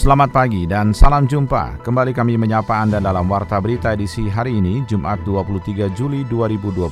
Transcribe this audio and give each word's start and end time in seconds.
Selamat 0.00 0.32
pagi 0.32 0.64
dan 0.64 0.96
salam 0.96 1.28
jumpa. 1.28 1.84
Kembali 1.84 2.16
kami 2.16 2.40
menyapa 2.40 2.72
Anda 2.72 3.04
dalam 3.04 3.28
Warta 3.28 3.60
Berita 3.60 3.92
edisi 3.92 4.32
hari 4.32 4.56
ini, 4.56 4.80
Jumat 4.88 5.20
23 5.28 5.92
Juli 5.92 6.24
2021. 6.24 6.88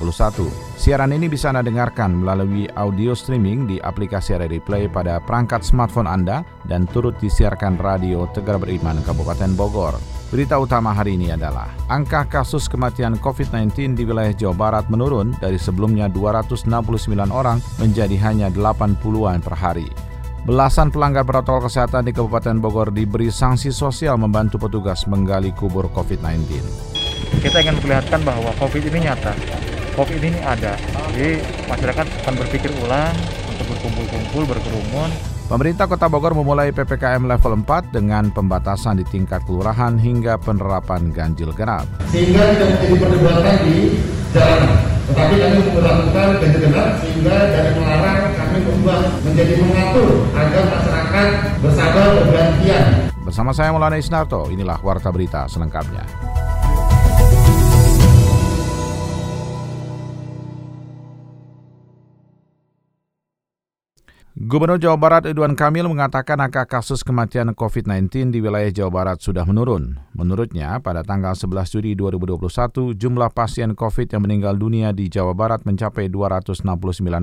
Siaran 0.76 1.16
ini 1.16 1.24
bisa 1.24 1.48
Anda 1.48 1.64
dengarkan 1.64 2.20
melalui 2.20 2.68
audio 2.76 3.16
streaming 3.16 3.64
di 3.64 3.80
aplikasi 3.80 4.36
RRI 4.36 4.60
Play 4.60 4.84
pada 4.92 5.24
perangkat 5.24 5.64
smartphone 5.64 6.04
Anda 6.04 6.44
dan 6.68 6.84
turut 6.84 7.16
disiarkan 7.16 7.80
radio 7.80 8.28
Tegar 8.36 8.60
Beriman 8.60 9.00
Kabupaten 9.00 9.56
Bogor. 9.56 9.96
Berita 10.28 10.60
utama 10.60 10.92
hari 10.92 11.16
ini 11.16 11.32
adalah 11.32 11.72
angka 11.88 12.28
kasus 12.28 12.68
kematian 12.68 13.16
COVID-19 13.24 13.96
di 13.96 14.04
wilayah 14.04 14.36
Jawa 14.36 14.52
Barat 14.52 14.92
menurun 14.92 15.32
dari 15.40 15.56
sebelumnya 15.56 16.12
269 16.12 16.68
orang 17.32 17.56
menjadi 17.80 18.20
hanya 18.20 18.52
80-an 18.52 19.40
per 19.40 19.56
hari. 19.56 19.88
Belasan 20.48 20.88
pelanggar 20.88 21.28
protokol 21.28 21.68
kesehatan 21.68 22.08
di 22.08 22.16
Kabupaten 22.16 22.56
Bogor 22.56 22.88
diberi 22.88 23.28
sanksi 23.28 23.68
sosial 23.68 24.16
membantu 24.16 24.56
petugas 24.56 25.04
menggali 25.04 25.52
kubur 25.52 25.92
COVID-19. 25.92 26.64
Kita 27.44 27.60
ingin 27.60 27.76
memperlihatkan 27.76 28.24
bahwa 28.24 28.48
COVID 28.56 28.88
ini 28.88 29.04
nyata, 29.04 29.36
COVID 29.92 30.16
ini 30.24 30.40
ada. 30.40 30.72
Jadi 31.12 31.44
masyarakat 31.68 32.06
akan 32.24 32.34
berpikir 32.40 32.72
ulang 32.80 33.12
untuk 33.44 33.76
berkumpul-kumpul, 33.76 34.48
berkerumun. 34.48 35.12
Pemerintah 35.52 35.84
Kota 35.84 36.08
Bogor 36.08 36.32
memulai 36.32 36.72
PPKM 36.72 37.28
level 37.28 37.68
4 37.68 37.92
dengan 37.92 38.32
pembatasan 38.32 38.96
di 38.96 39.04
tingkat 39.04 39.44
kelurahan 39.44 40.00
hingga 40.00 40.40
penerapan 40.40 41.12
ganjil 41.12 41.52
genap. 41.52 41.84
Sehingga 42.08 42.56
tidak 42.56 42.96
perdebatan 42.96 43.56
di 43.68 44.00
jalan. 44.32 44.87
Tetapi 45.08 45.34
kami 45.40 45.58
melakukan 45.72 46.36
ganjil 46.36 46.60
genap 46.68 47.00
sehingga 47.00 47.36
dari 47.48 47.70
melarang 47.80 48.28
kami 48.36 48.58
berubah 48.60 49.00
menjadi 49.24 49.54
mengatur 49.56 50.28
agar 50.36 50.62
masyarakat 50.68 51.28
bersabar 51.64 52.06
bergantian. 52.20 52.84
Bersama 53.24 53.50
saya 53.56 53.72
Maulana 53.72 53.96
Isnarto, 53.96 54.52
inilah 54.52 54.76
Warta 54.84 55.08
Berita 55.08 55.48
selengkapnya. 55.48 56.04
Gubernur 64.38 64.78
Jawa 64.78 64.94
Barat 64.94 65.26
Ridwan 65.26 65.58
Kamil 65.58 65.90
mengatakan 65.90 66.38
angka 66.38 66.62
kasus 66.62 67.02
kematian 67.02 67.58
COVID-19 67.58 68.30
di 68.30 68.38
wilayah 68.38 68.70
Jawa 68.70 68.90
Barat 68.94 69.18
sudah 69.18 69.42
menurun. 69.42 69.98
Menurutnya, 70.14 70.78
pada 70.78 71.02
tanggal 71.02 71.34
11 71.34 71.74
Juli 71.74 71.98
2021, 71.98 72.94
jumlah 72.94 73.34
pasien 73.34 73.74
COVID 73.74 74.14
yang 74.14 74.22
meninggal 74.22 74.54
dunia 74.54 74.94
di 74.94 75.10
Jawa 75.10 75.34
Barat 75.34 75.66
mencapai 75.66 76.06
269 76.06 76.62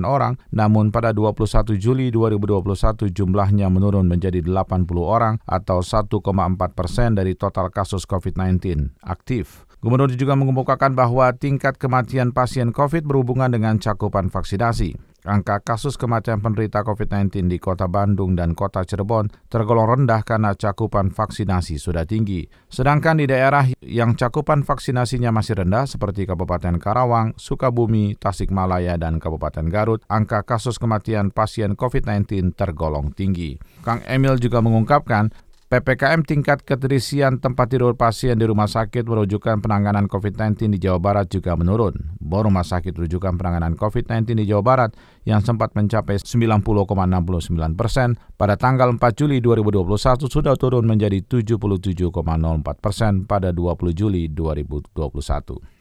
orang, 0.04 0.36
namun 0.52 0.92
pada 0.92 1.16
21 1.16 1.80
Juli 1.80 2.12
2021 2.12 3.08
jumlahnya 3.08 3.72
menurun 3.72 4.04
menjadi 4.12 4.44
80 4.44 4.84
orang 5.00 5.40
atau 5.48 5.80
1,4 5.80 6.20
persen 6.76 7.16
dari 7.16 7.32
total 7.32 7.72
kasus 7.72 8.04
COVID-19 8.04 8.92
aktif. 9.00 9.64
Gubernur 9.80 10.12
juga 10.12 10.36
mengemukakan 10.36 10.92
bahwa 10.92 11.32
tingkat 11.32 11.80
kematian 11.80 12.36
pasien 12.36 12.76
COVID 12.76 13.08
berhubungan 13.08 13.48
dengan 13.48 13.80
cakupan 13.80 14.28
vaksinasi. 14.28 15.15
Angka 15.26 15.58
kasus 15.58 15.98
kematian 15.98 16.38
penderita 16.38 16.86
COVID-19 16.86 17.50
di 17.50 17.58
kota 17.58 17.90
Bandung 17.90 18.38
dan 18.38 18.54
kota 18.54 18.86
Cirebon 18.86 19.26
tergolong 19.50 19.98
rendah 19.98 20.22
karena 20.22 20.54
cakupan 20.54 21.10
vaksinasi 21.10 21.82
sudah 21.82 22.06
tinggi. 22.06 22.46
Sedangkan 22.70 23.18
di 23.18 23.26
daerah 23.26 23.66
yang 23.82 24.14
cakupan 24.14 24.62
vaksinasinya 24.62 25.34
masih 25.34 25.66
rendah 25.66 25.90
seperti 25.90 26.30
Kabupaten 26.30 26.78
Karawang, 26.78 27.34
Sukabumi, 27.34 28.14
Tasikmalaya, 28.14 28.94
dan 28.94 29.18
Kabupaten 29.18 29.66
Garut, 29.66 30.06
angka 30.06 30.46
kasus 30.46 30.78
kematian 30.78 31.34
pasien 31.34 31.74
COVID-19 31.74 32.54
tergolong 32.54 33.10
tinggi. 33.10 33.58
Kang 33.82 34.06
Emil 34.06 34.38
juga 34.38 34.62
mengungkapkan 34.62 35.34
PPKM 35.66 36.22
tingkat 36.22 36.62
keterisian 36.62 37.42
tempat 37.42 37.74
tidur 37.74 37.98
pasien 37.98 38.38
di 38.38 38.46
rumah 38.46 38.70
sakit 38.70 39.02
merujukan 39.02 39.58
penanganan 39.58 40.06
COVID-19 40.06 40.70
di 40.70 40.78
Jawa 40.78 41.02
Barat 41.02 41.26
juga 41.26 41.58
menurun. 41.58 42.14
Bor 42.22 42.46
rumah 42.46 42.62
sakit 42.62 42.94
rujukan 42.94 43.34
penanganan 43.34 43.74
COVID-19 43.74 44.38
di 44.38 44.44
Jawa 44.46 44.62
Barat 44.62 44.94
yang 45.26 45.42
sempat 45.42 45.74
mencapai 45.74 46.22
90,69 46.22 46.62
persen 47.74 48.14
pada 48.38 48.54
tanggal 48.54 48.94
4 48.94 49.02
Juli 49.18 49.42
2021 49.42 50.30
sudah 50.30 50.54
turun 50.54 50.86
menjadi 50.86 51.18
77,04 51.26 52.14
persen 52.78 53.26
pada 53.26 53.50
20 53.50 53.90
Juli 53.90 54.30
2021. 54.30 55.75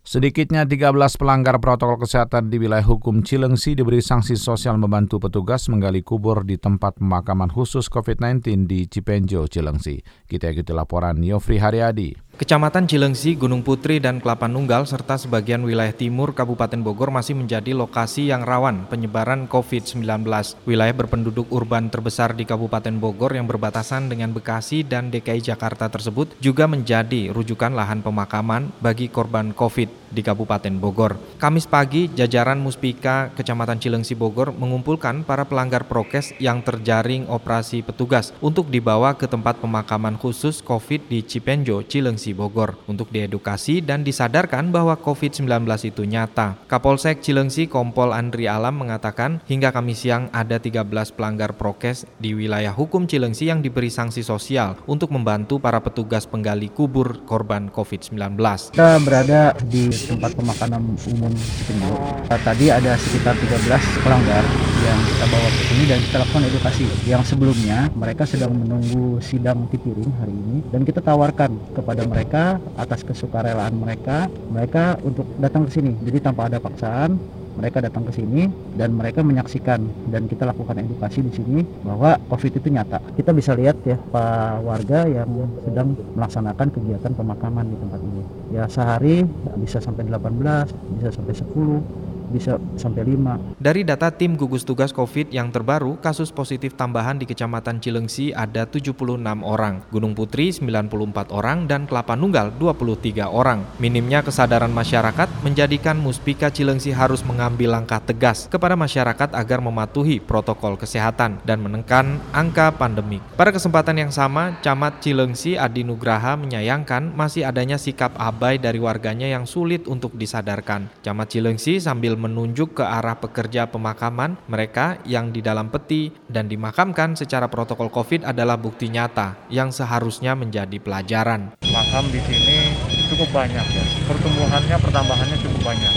Sedikitnya 0.00 0.64
13 0.64 0.96
pelanggar 1.20 1.60
protokol 1.60 2.00
kesehatan 2.00 2.48
di 2.48 2.56
wilayah 2.56 2.88
hukum 2.88 3.20
Cilengsi 3.20 3.76
diberi 3.76 4.00
sanksi 4.00 4.32
sosial 4.32 4.80
membantu 4.80 5.20
petugas 5.20 5.68
menggali 5.68 6.00
kubur 6.00 6.40
di 6.40 6.56
tempat 6.56 6.96
pemakaman 6.96 7.52
khusus 7.52 7.92
COVID-19 7.92 8.64
di 8.64 8.88
Cipenjo, 8.88 9.44
Cilengsi. 9.44 10.00
Kita 10.24 10.48
ikuti 10.48 10.72
laporan 10.72 11.20
Yofri 11.20 11.60
Haryadi. 11.60 12.16
Kecamatan 12.40 12.88
Cilengsi, 12.88 13.36
Gunung 13.36 13.60
Putri, 13.60 14.00
dan 14.00 14.16
Kelapa 14.16 14.48
Nunggal 14.48 14.88
serta 14.88 15.20
sebagian 15.20 15.60
wilayah 15.60 15.92
timur 15.92 16.32
Kabupaten 16.32 16.80
Bogor 16.80 17.12
masih 17.12 17.36
menjadi 17.36 17.76
lokasi 17.76 18.32
yang 18.32 18.48
rawan 18.48 18.88
penyebaran 18.88 19.44
COVID-19. 19.44 20.24
Wilayah 20.64 20.96
berpenduduk 20.96 21.52
urban 21.52 21.92
terbesar 21.92 22.32
di 22.32 22.48
Kabupaten 22.48 22.96
Bogor 22.96 23.36
yang 23.36 23.44
berbatasan 23.44 24.08
dengan 24.08 24.32
Bekasi 24.32 24.88
dan 24.88 25.12
DKI 25.12 25.52
Jakarta 25.52 25.92
tersebut 25.92 26.32
juga 26.40 26.64
menjadi 26.64 27.28
rujukan 27.28 27.76
lahan 27.76 28.00
pemakaman 28.00 28.72
bagi 28.80 29.12
korban 29.12 29.52
COVID 29.52 30.00
di 30.08 30.24
Kabupaten 30.24 30.80
Bogor. 30.80 31.20
Kamis 31.36 31.68
pagi, 31.68 32.08
jajaran 32.08 32.56
Muspika 32.56 33.36
Kecamatan 33.36 33.84
Cilengsi 33.84 34.16
Bogor 34.16 34.56
mengumpulkan 34.56 35.28
para 35.28 35.44
pelanggar 35.44 35.84
prokes 35.86 36.32
yang 36.40 36.64
terjaring 36.64 37.28
operasi 37.28 37.84
petugas 37.84 38.32
untuk 38.40 38.72
dibawa 38.72 39.12
ke 39.12 39.28
tempat 39.28 39.60
pemakaman 39.62 40.16
khusus 40.16 40.64
COVID 40.64 41.06
di 41.12 41.20
Cipenjo, 41.20 41.84
Cilengsi 41.84 42.29
Bogor 42.36 42.76
untuk 42.86 43.08
diedukasi 43.08 43.80
dan 43.80 44.04
disadarkan 44.04 44.70
bahwa 44.70 44.98
COVID-19 44.98 45.46
itu 45.86 46.02
nyata. 46.04 46.60
Kapolsek 46.68 47.24
Cilengsi 47.24 47.66
Kompol 47.66 48.12
Andri 48.12 48.46
Alam 48.46 48.84
mengatakan 48.84 49.42
hingga 49.48 49.72
Kamis 49.72 50.04
siang 50.04 50.32
ada 50.32 50.60
13 50.60 50.86
pelanggar 51.12 51.56
prokes 51.56 52.06
di 52.16 52.32
wilayah 52.36 52.72
hukum 52.72 53.04
Cilengsi 53.08 53.48
yang 53.48 53.64
diberi 53.64 53.88
sanksi 53.88 54.20
sosial 54.20 54.76
untuk 54.84 55.10
membantu 55.10 55.58
para 55.58 55.80
petugas 55.80 56.24
penggali 56.28 56.68
kubur 56.68 57.24
korban 57.24 57.72
COVID-19. 57.72 58.36
Kita 58.76 59.00
berada 59.02 59.56
di 59.64 59.88
tempat 59.90 60.36
pemakaman 60.36 60.94
umum 60.96 61.32
Cipenjo. 61.34 61.96
Tadi 62.30 62.66
ada 62.70 62.94
sekitar 62.96 63.34
13 63.36 64.04
pelanggar 64.04 64.44
yang 64.80 65.00
kita 65.04 65.24
bawa 65.28 65.48
ke 65.48 65.62
sini 65.68 65.84
dan 65.84 65.98
kita 66.00 66.16
lakukan 66.24 66.42
edukasi. 66.48 66.84
Yang 67.04 67.22
sebelumnya 67.34 67.78
mereka 67.92 68.24
sedang 68.24 68.52
menunggu 68.56 69.20
sidang 69.20 69.68
tipiring 69.68 70.12
hari 70.20 70.34
ini 70.34 70.56
dan 70.72 70.80
kita 70.84 71.00
tawarkan 71.00 71.50
kepada 71.76 72.02
mereka 72.04 72.19
mereka 72.20 72.60
atas 72.76 73.00
kesukarelaan 73.00 73.80
mereka 73.80 74.28
mereka 74.52 75.00
untuk 75.00 75.24
datang 75.40 75.64
ke 75.64 75.80
sini 75.80 75.96
jadi 76.04 76.28
tanpa 76.28 76.52
ada 76.52 76.60
paksaan 76.60 77.16
mereka 77.56 77.82
datang 77.82 78.06
ke 78.08 78.12
sini 78.16 78.46
dan 78.76 78.94
mereka 78.94 79.20
menyaksikan 79.20 79.84
dan 80.08 80.30
kita 80.30 80.48
lakukan 80.48 80.80
edukasi 80.80 81.20
di 81.20 81.32
sini 81.34 81.60
bahwa 81.82 82.16
COVID 82.30 82.56
itu 82.56 82.68
nyata. 82.70 83.02
Kita 83.18 83.34
bisa 83.34 83.52
lihat 83.52 83.82
ya 83.84 83.98
Pak 83.98 84.64
warga 84.64 85.04
yang 85.04 85.28
sedang 85.66 85.92
melaksanakan 86.14 86.68
kegiatan 86.72 87.12
pemakaman 87.12 87.68
di 87.68 87.76
tempat 87.76 88.00
ini. 88.00 88.22
Ya 88.54 88.64
sehari 88.70 89.26
bisa 89.60 89.82
sampai 89.82 90.08
18, 90.08 90.72
bisa 91.00 91.10
sampai 91.12 91.34
10, 91.36 91.84
bisa 92.30 92.56
sampai 92.78 93.02
5. 93.02 93.58
Dari 93.58 93.82
data 93.82 94.14
tim 94.14 94.38
gugus 94.38 94.62
tugas 94.62 94.94
COVID 94.94 95.34
yang 95.34 95.50
terbaru, 95.50 95.98
kasus 95.98 96.30
positif 96.30 96.78
tambahan 96.78 97.18
di 97.18 97.26
Kecamatan 97.26 97.82
Cilengsi 97.82 98.30
ada 98.30 98.64
76 98.64 99.18
orang, 99.42 99.82
Gunung 99.90 100.14
Putri 100.14 100.54
94 100.54 101.34
orang, 101.34 101.66
dan 101.66 101.90
Kelapa 101.90 102.14
Nunggal 102.14 102.54
23 102.56 103.26
orang. 103.26 103.66
Minimnya 103.82 104.22
kesadaran 104.22 104.70
masyarakat 104.70 105.26
menjadikan 105.42 105.98
Muspika 105.98 106.54
Cilengsi 106.54 106.94
harus 106.94 107.26
mengambil 107.26 107.74
langkah 107.74 107.98
tegas 107.98 108.46
kepada 108.46 108.78
masyarakat 108.78 109.34
agar 109.34 109.58
mematuhi 109.58 110.22
protokol 110.22 110.78
kesehatan 110.78 111.42
dan 111.42 111.58
menekan 111.58 112.22
angka 112.30 112.70
pandemik. 112.78 113.20
Pada 113.34 113.50
kesempatan 113.50 113.98
yang 113.98 114.12
sama, 114.14 114.54
Camat 114.62 115.02
Cilengsi 115.02 115.58
Adi 115.58 115.82
Nugraha 115.82 116.38
menyayangkan 116.38 117.10
masih 117.16 117.42
adanya 117.42 117.80
sikap 117.80 118.14
abai 118.14 118.60
dari 118.60 118.78
warganya 118.78 119.26
yang 119.26 119.48
sulit 119.48 119.88
untuk 119.88 120.14
disadarkan. 120.14 120.92
Camat 121.02 121.32
Cilengsi 121.32 121.80
sambil 121.80 122.19
menunjuk 122.20 122.76
ke 122.76 122.84
arah 122.84 123.16
pekerja 123.16 123.72
pemakaman 123.72 124.36
mereka 124.44 125.00
yang 125.08 125.32
di 125.32 125.40
dalam 125.40 125.72
peti 125.72 126.12
dan 126.28 126.46
dimakamkan 126.52 127.16
secara 127.16 127.48
protokol 127.48 127.88
COVID 127.88 128.28
adalah 128.28 128.60
bukti 128.60 128.92
nyata 128.92 129.48
yang 129.48 129.72
seharusnya 129.72 130.36
menjadi 130.36 130.76
pelajaran. 130.76 131.56
Makam 131.72 132.04
di 132.12 132.20
sini 132.20 132.76
cukup 133.08 133.32
banyak 133.32 133.64
ya, 133.64 133.84
pertumbuhannya, 134.04 134.76
pertambahannya 134.76 135.36
cukup 135.40 135.60
banyak 135.64 135.94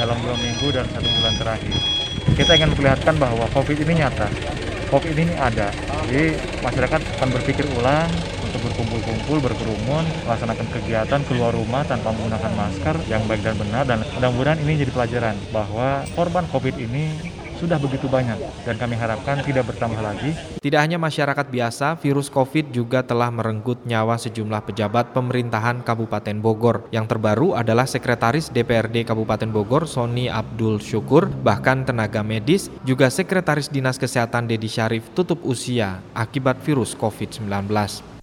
dalam 0.00 0.16
dua 0.24 0.36
minggu 0.40 0.66
dan 0.72 0.88
satu 0.88 1.08
bulan 1.20 1.34
terakhir. 1.36 1.76
Kita 2.36 2.52
ingin 2.56 2.72
memperlihatkan 2.72 3.14
bahwa 3.20 3.44
COVID 3.52 3.76
ini 3.86 3.92
nyata, 4.00 4.28
COVID 4.88 5.14
ini 5.14 5.34
ada. 5.36 5.70
Jadi 6.08 6.36
masyarakat 6.62 7.00
akan 7.18 7.28
berpikir 7.32 7.64
ulang 7.76 8.10
untuk 8.56 8.72
berkumpul-kumpul, 8.72 9.36
berkerumun, 9.44 10.04
melaksanakan 10.24 10.66
kegiatan 10.72 11.20
keluar 11.28 11.52
rumah 11.52 11.84
tanpa 11.84 12.08
menggunakan 12.16 12.52
masker 12.56 12.96
yang 13.12 13.20
baik 13.28 13.44
dan 13.44 13.56
benar 13.60 13.84
dan 13.84 14.00
mudah-mudahan 14.16 14.58
ini 14.64 14.80
jadi 14.80 14.92
pelajaran 14.96 15.36
bahwa 15.52 16.08
korban 16.16 16.48
COVID 16.48 16.80
ini 16.80 17.36
sudah 17.56 17.80
begitu 17.80 18.06
banyak 18.06 18.36
dan 18.68 18.76
kami 18.76 18.94
harapkan 18.96 19.40
tidak 19.40 19.72
bertambah 19.72 20.00
lagi. 20.00 20.36
Tidak 20.60 20.76
hanya 20.76 21.00
masyarakat 21.00 21.46
biasa, 21.48 21.96
virus 22.00 22.28
COVID 22.28 22.70
juga 22.70 23.00
telah 23.00 23.32
merenggut 23.32 23.80
nyawa 23.88 24.20
sejumlah 24.20 24.68
pejabat 24.68 25.16
pemerintahan 25.16 25.80
Kabupaten 25.80 26.36
Bogor. 26.36 26.84
Yang 26.92 27.16
terbaru 27.16 27.56
adalah 27.56 27.88
Sekretaris 27.88 28.52
DPRD 28.52 29.08
Kabupaten 29.08 29.48
Bogor, 29.48 29.88
Sony 29.88 30.28
Abdul 30.28 30.84
Syukur, 30.84 31.32
bahkan 31.42 31.88
tenaga 31.88 32.20
medis, 32.20 32.68
juga 32.84 33.08
Sekretaris 33.08 33.72
Dinas 33.72 33.96
Kesehatan 33.96 34.44
Dedi 34.44 34.68
Syarif 34.68 35.08
tutup 35.16 35.40
usia 35.48 36.04
akibat 36.12 36.60
virus 36.60 36.92
COVID-19. 36.92 38.15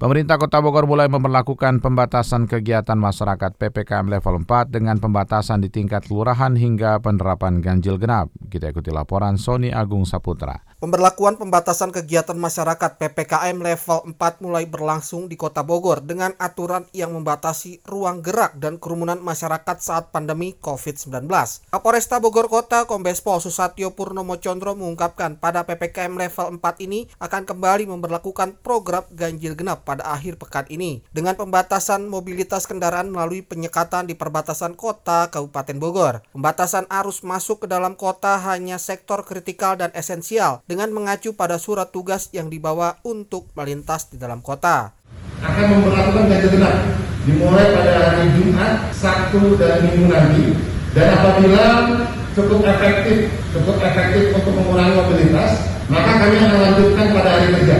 Pemerintah 0.00 0.40
Kota 0.40 0.64
Bogor 0.64 0.88
mulai 0.88 1.12
memperlakukan 1.12 1.84
pembatasan 1.84 2.48
kegiatan 2.48 2.96
masyarakat 2.96 3.52
PPKM 3.60 4.08
level 4.08 4.48
4 4.48 4.72
dengan 4.72 4.96
pembatasan 4.96 5.60
di 5.60 5.68
tingkat 5.68 6.08
kelurahan 6.08 6.56
hingga 6.56 7.04
penerapan 7.04 7.60
ganjil 7.60 8.00
genap. 8.00 8.32
Kita 8.48 8.72
ikuti 8.72 8.88
laporan 8.88 9.36
Sony 9.36 9.68
Agung 9.68 10.08
Saputra. 10.08 10.69
Pemberlakuan 10.80 11.36
pembatasan 11.36 11.92
kegiatan 11.92 12.40
masyarakat 12.40 12.96
PPKM 12.96 13.52
level 13.52 14.16
4 14.16 14.16
mulai 14.40 14.64
berlangsung 14.64 15.28
di 15.28 15.36
Kota 15.36 15.60
Bogor 15.60 16.00
dengan 16.00 16.32
aturan 16.40 16.88
yang 16.96 17.12
membatasi 17.12 17.84
ruang 17.84 18.24
gerak 18.24 18.56
dan 18.56 18.80
kerumunan 18.80 19.20
masyarakat 19.20 19.76
saat 19.76 20.08
pandemi 20.08 20.56
COVID-19. 20.56 21.28
Kapolresta 21.68 22.16
Bogor 22.16 22.48
Kota 22.48 22.88
Kombes 22.88 23.20
Pol 23.20 23.44
Susatyo 23.44 23.92
Purnomo 23.92 24.40
Condro 24.40 24.72
mengungkapkan 24.72 25.36
pada 25.36 25.68
PPKM 25.68 26.16
level 26.16 26.56
4 26.56 26.86
ini 26.88 27.12
akan 27.20 27.44
kembali 27.44 27.84
memperlakukan 27.84 28.64
program 28.64 29.04
ganjil 29.12 29.52
genap 29.52 29.84
pada 29.84 30.08
akhir 30.08 30.40
pekan 30.40 30.64
ini 30.72 31.04
dengan 31.12 31.36
pembatasan 31.36 32.08
mobilitas 32.08 32.64
kendaraan 32.64 33.12
melalui 33.12 33.44
penyekatan 33.44 34.08
di 34.08 34.16
perbatasan 34.16 34.80
kota 34.80 35.28
Kabupaten 35.28 35.76
Bogor. 35.76 36.24
Pembatasan 36.32 36.88
arus 36.88 37.20
masuk 37.20 37.60
ke 37.60 37.66
dalam 37.68 38.00
kota 38.00 38.40
hanya 38.40 38.80
sektor 38.80 39.28
kritikal 39.28 39.76
dan 39.76 39.92
esensial 39.92 40.64
dengan 40.70 40.94
mengacu 40.94 41.34
pada 41.34 41.58
surat 41.58 41.90
tugas 41.90 42.30
yang 42.30 42.46
dibawa 42.46 43.02
untuk 43.02 43.50
melintas 43.58 44.06
di 44.06 44.22
dalam 44.22 44.38
kota. 44.38 44.94
Akan 45.42 45.66
memperlakukan 45.66 46.30
ganjil 46.30 46.54
genap 46.54 46.94
dimulai 47.26 47.74
pada 47.74 47.92
hari 48.14 48.30
Jumat, 48.38 48.94
Sabtu, 48.94 49.58
dan 49.58 49.82
Minggu 49.82 50.06
nanti. 50.06 50.54
Dan 50.94 51.10
apabila 51.18 51.90
cukup 52.38 52.62
efektif, 52.62 53.34
cukup 53.50 53.82
efektif 53.82 54.30
untuk 54.30 54.54
mengurangi 54.62 54.94
mobilitas, 54.94 55.58
maka 55.90 56.22
kami 56.22 56.38
akan 56.38 56.60
lanjutkan 56.70 57.06
pada 57.18 57.30
hari 57.34 57.46
kerja. 57.58 57.78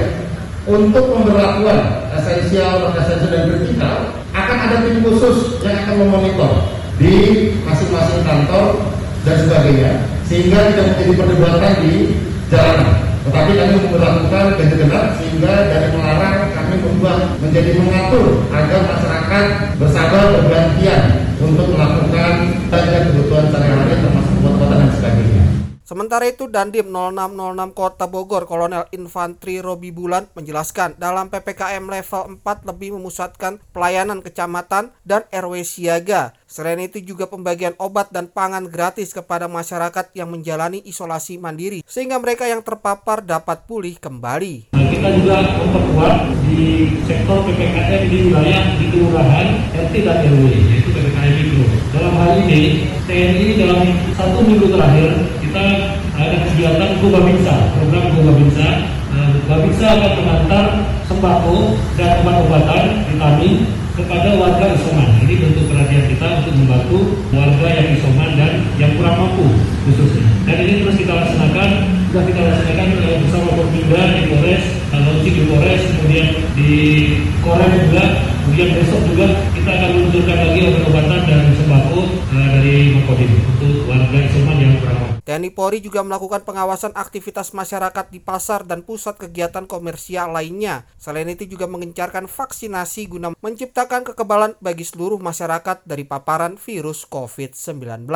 Untuk 0.67 1.15
pemberlakuan 1.15 2.11
esensial, 2.19 2.91
esensial 2.99 3.31
dan 3.31 3.43
kritikal, 3.55 3.97
akan 4.35 4.57
ada 4.67 4.77
tim 4.83 4.99
khusus 5.07 5.63
yang 5.63 5.79
akan 5.87 5.95
memonitor 6.07 6.53
di 6.99 7.15
masing-masing 7.63 8.23
kantor 8.27 8.83
dan 9.23 9.37
sebagainya, 9.47 9.93
sehingga 10.27 10.75
tidak 10.75 10.85
menjadi 10.95 11.13
perdebatan 11.17 11.75
di 11.87 11.95
jalanan. 12.51 12.95
Tetapi 13.21 13.53
kami 13.55 13.75
memperlakukan 13.79 14.45
ganjil 14.59 14.79
genap 14.83 15.07
sehingga 15.23 15.55
dari 15.71 15.89
melarang 15.95 16.51
kami 16.51 16.75
membuat 16.83 17.39
menjadi 17.39 17.71
mengatur 17.79 18.43
agar 18.51 18.81
masyarakat 18.91 19.45
bersabar 19.79 20.25
bergantian 20.35 21.03
untuk 21.39 21.67
melakukan 21.73 22.33
belanja 22.69 22.99
kebutuhan 23.09 23.47
sehari-hari 23.55 23.95
termasuk 24.03 24.35
kota-kota 24.43 24.75
dan 24.77 24.91
sebagainya. 24.99 25.60
Sementara 25.91 26.23
itu 26.31 26.47
Dandim 26.47 26.87
0606 26.87 27.75
Kota 27.75 28.07
Bogor 28.07 28.47
Kolonel 28.47 28.87
Infantri 28.95 29.59
Robi 29.59 29.91
Bulan 29.91 30.31
menjelaskan 30.39 30.95
dalam 31.03 31.35
PPKM 31.35 31.83
level 31.83 32.39
4 32.39 32.71
lebih 32.71 32.95
memusatkan 32.95 33.59
pelayanan 33.75 34.23
kecamatan 34.23 34.95
dan 35.03 35.27
RW 35.35 35.67
siaga. 35.67 36.31
Selain 36.47 36.79
itu 36.79 37.03
juga 37.03 37.27
pembagian 37.27 37.75
obat 37.83 38.15
dan 38.15 38.31
pangan 38.31 38.71
gratis 38.71 39.11
kepada 39.11 39.51
masyarakat 39.51 40.15
yang 40.15 40.31
menjalani 40.31 40.79
isolasi 40.87 41.43
mandiri 41.43 41.83
sehingga 41.83 42.23
mereka 42.23 42.47
yang 42.47 42.63
terpapar 42.63 43.27
dapat 43.27 43.67
pulih 43.67 43.99
kembali. 43.99 44.71
Nah, 44.71 44.87
kita 44.95 45.11
juga 45.11 45.43
memperkuat 45.43 46.15
di 46.47 46.87
sektor 47.03 47.43
PPKM 47.43 48.03
di 48.07 48.31
wilayah 48.31 48.63
di 48.79 48.87
kelurahan 48.95 49.47
RT 49.75 49.95
dan 50.07 50.23
RW 50.23 50.45
yaitu 50.55 50.91
PPKM 50.95 51.35
mikro. 51.35 51.67
Dalam 51.99 52.15
hal 52.15 52.33
ini 52.47 52.87
TNI 53.11 53.47
dalam 53.59 53.83
satu 54.15 54.39
minggu 54.47 54.71
terakhir 54.71 55.11
kita 55.51 55.67
kegiatan 56.61 57.01
Gobabinsa, 57.01 57.73
program 57.73 58.05
Gobabinsa. 58.13 58.69
Nah, 59.17 59.33
akan 59.81 60.13
mengantar 60.13 60.65
sembako 61.09 61.81
dan 61.97 62.21
obat-obatan 62.21 62.85
vitamin 63.09 63.65
kepada 63.97 64.37
warga 64.37 64.77
isoman. 64.77 65.09
Ini 65.25 65.41
bentuk 65.41 65.73
perhatian 65.73 66.05
kita 66.13 66.45
untuk 66.45 66.53
membantu 66.61 67.17
warga 67.33 67.65
yang 67.65 67.97
isoman 67.97 68.37
dan 68.37 68.53
yang 68.77 68.93
kurang 69.01 69.17
mampu 69.25 69.57
khususnya. 69.89 70.29
Dan 70.45 70.57
ini 70.69 70.85
terus 70.85 71.01
kita 71.01 71.13
laksanakan, 71.17 71.71
sudah 72.11 72.27
kita 72.27 72.43
laksanakan 72.43 72.89
eh, 73.07 73.17
bersama 73.23 73.49
Forpinda 73.55 74.03
di 74.19 74.23
Polres, 74.35 74.65
launching 74.91 75.35
di 75.39 75.45
Polres, 75.47 75.83
kemudian 75.95 76.27
di 76.59 76.73
Korem 77.39 77.71
juga, 77.87 78.05
kemudian 78.43 78.69
besok 78.75 79.01
juga 79.15 79.27
kita 79.55 79.71
akan 79.71 79.91
meluncurkan 79.95 80.37
lagi 80.43 80.61
obat-obatan 80.67 81.21
dan 81.31 81.43
sembako 81.55 82.01
uh, 82.35 82.49
dari 82.59 82.99
Makodim 82.99 83.31
untuk 83.31 83.87
warga 83.87 84.19
isoman 84.27 84.59
yang 84.59 84.75
mampu. 84.83 85.07
TNI 85.23 85.51
Polri 85.55 85.79
juga 85.79 86.03
melakukan 86.03 86.43
pengawasan 86.43 86.99
aktivitas 86.99 87.55
masyarakat 87.55 88.11
di 88.11 88.19
pasar 88.19 88.67
dan 88.67 88.83
pusat 88.83 89.15
kegiatan 89.15 89.71
komersial 89.71 90.35
lainnya. 90.35 90.91
Selain 90.99 91.31
itu 91.31 91.47
juga 91.47 91.71
mengencarkan 91.71 92.27
vaksinasi 92.27 93.07
guna 93.07 93.31
menciptakan 93.39 94.03
kekebalan 94.03 94.59
bagi 94.59 94.83
seluruh 94.83 95.23
masyarakat 95.23 95.87
dari 95.87 96.03
paparan 96.03 96.59
virus 96.59 97.07
COVID-19. 97.07 98.11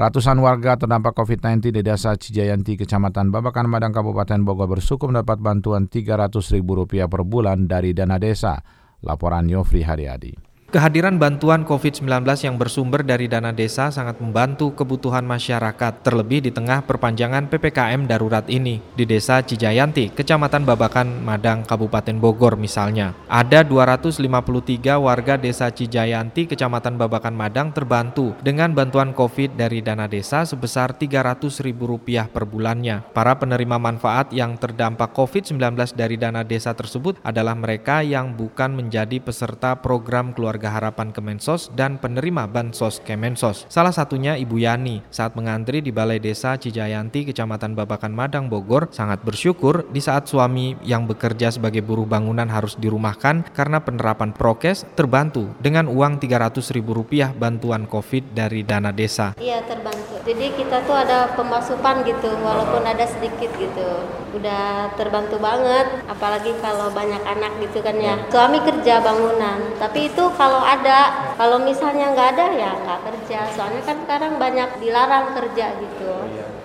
Ratusan 0.00 0.40
warga 0.40 0.80
terdampak 0.80 1.12
COVID-19 1.12 1.76
di 1.76 1.84
Desa 1.84 2.16
Cijayanti, 2.16 2.80
Kecamatan 2.80 3.28
Babakan 3.28 3.68
Madang, 3.68 3.92
Kabupaten 3.92 4.40
Bogor 4.48 4.72
bersyukur 4.72 5.12
mendapat 5.12 5.36
bantuan 5.44 5.92
Rp300.000 5.92 7.04
per 7.04 7.20
bulan 7.28 7.68
dari 7.68 7.92
dana 7.92 8.16
desa. 8.16 8.64
Laporan 9.04 9.52
Yofri 9.52 9.84
Haryadi. 9.84 10.49
Kehadiran 10.70 11.18
bantuan 11.18 11.66
COVID-19 11.66 12.06
yang 12.46 12.54
bersumber 12.54 13.02
dari 13.02 13.26
dana 13.26 13.50
desa 13.50 13.90
sangat 13.90 14.22
membantu 14.22 14.70
kebutuhan 14.70 15.26
masyarakat, 15.26 15.98
terlebih 16.06 16.46
di 16.46 16.54
tengah 16.54 16.86
perpanjangan 16.86 17.50
PPKM 17.50 18.06
darurat 18.06 18.46
ini. 18.46 18.78
Di 18.94 19.02
Desa 19.02 19.42
Cijayanti, 19.42 20.14
Kecamatan 20.14 20.62
Babakan, 20.62 21.26
Madang, 21.26 21.66
Kabupaten 21.66 22.14
Bogor 22.22 22.54
misalnya. 22.54 23.18
Ada 23.26 23.66
253 23.66 24.94
warga 24.94 25.34
Desa 25.34 25.74
Cijayanti, 25.74 26.46
Kecamatan 26.46 26.94
Babakan, 26.94 27.34
Madang 27.34 27.74
terbantu 27.74 28.38
dengan 28.38 28.70
bantuan 28.70 29.10
COVID 29.10 29.58
dari 29.58 29.82
dana 29.82 30.06
desa 30.06 30.46
sebesar 30.46 30.94
Rp300.000 30.94 32.30
per 32.30 32.46
bulannya. 32.46 33.10
Para 33.10 33.34
penerima 33.34 33.74
manfaat 33.82 34.30
yang 34.30 34.54
terdampak 34.54 35.18
COVID-19 35.18 35.98
dari 35.98 36.14
dana 36.14 36.46
desa 36.46 36.78
tersebut 36.78 37.18
adalah 37.26 37.58
mereka 37.58 38.06
yang 38.06 38.38
bukan 38.38 38.70
menjadi 38.78 39.18
peserta 39.18 39.74
program 39.74 40.30
keluarga 40.30 40.59
Keluarga 40.60 40.92
Harapan 40.92 41.08
Kemensos 41.08 41.72
dan 41.72 41.96
penerima 41.96 42.44
Bansos 42.44 43.00
Kemensos. 43.00 43.64
Salah 43.72 43.96
satunya 43.96 44.36
Ibu 44.36 44.60
Yani 44.60 45.00
saat 45.08 45.32
mengantri 45.32 45.80
di 45.80 45.88
Balai 45.88 46.20
Desa 46.20 46.60
Cijayanti, 46.60 47.32
Kecamatan 47.32 47.72
Babakan 47.72 48.12
Madang, 48.12 48.52
Bogor, 48.52 48.92
sangat 48.92 49.24
bersyukur 49.24 49.88
di 49.88 50.04
saat 50.04 50.28
suami 50.28 50.76
yang 50.84 51.08
bekerja 51.08 51.48
sebagai 51.48 51.80
buruh 51.80 52.04
bangunan 52.04 52.44
harus 52.44 52.76
dirumahkan 52.76 53.48
karena 53.56 53.80
penerapan 53.80 54.36
prokes 54.36 54.84
terbantu 54.92 55.48
dengan 55.64 55.88
uang 55.88 56.20
Rp300.000 56.20 57.40
bantuan 57.40 57.88
COVID 57.88 58.36
dari 58.36 58.60
dana 58.60 58.92
desa. 58.92 59.40
Iya 59.40 59.64
terbantu. 59.64 60.09
Jadi 60.26 60.46
kita 60.54 60.84
tuh 60.84 60.96
ada 60.96 61.32
pemasukan 61.34 62.04
gitu 62.04 62.30
walaupun 62.44 62.84
ada 62.84 63.04
sedikit 63.08 63.50
gitu. 63.56 63.90
Udah 64.36 64.94
terbantu 64.94 65.40
banget 65.42 66.06
apalagi 66.06 66.54
kalau 66.60 66.92
banyak 66.92 67.22
anak 67.24 67.52
gitu 67.64 67.80
kan 67.80 67.96
ya. 67.96 68.14
Suami 68.30 68.60
kerja 68.62 69.02
bangunan 69.02 69.58
tapi 69.80 70.12
itu 70.12 70.24
kalau 70.36 70.60
ada 70.60 71.32
kalau 71.40 71.58
misalnya 71.60 72.12
nggak 72.12 72.28
ada 72.36 72.46
ya 72.52 72.70
nggak 72.76 73.00
kerja 73.08 73.38
soalnya 73.56 73.82
kan 73.82 73.96
sekarang 74.04 74.32
banyak 74.36 74.68
dilarang 74.78 75.32
kerja 75.32 75.66
gitu 75.80 76.10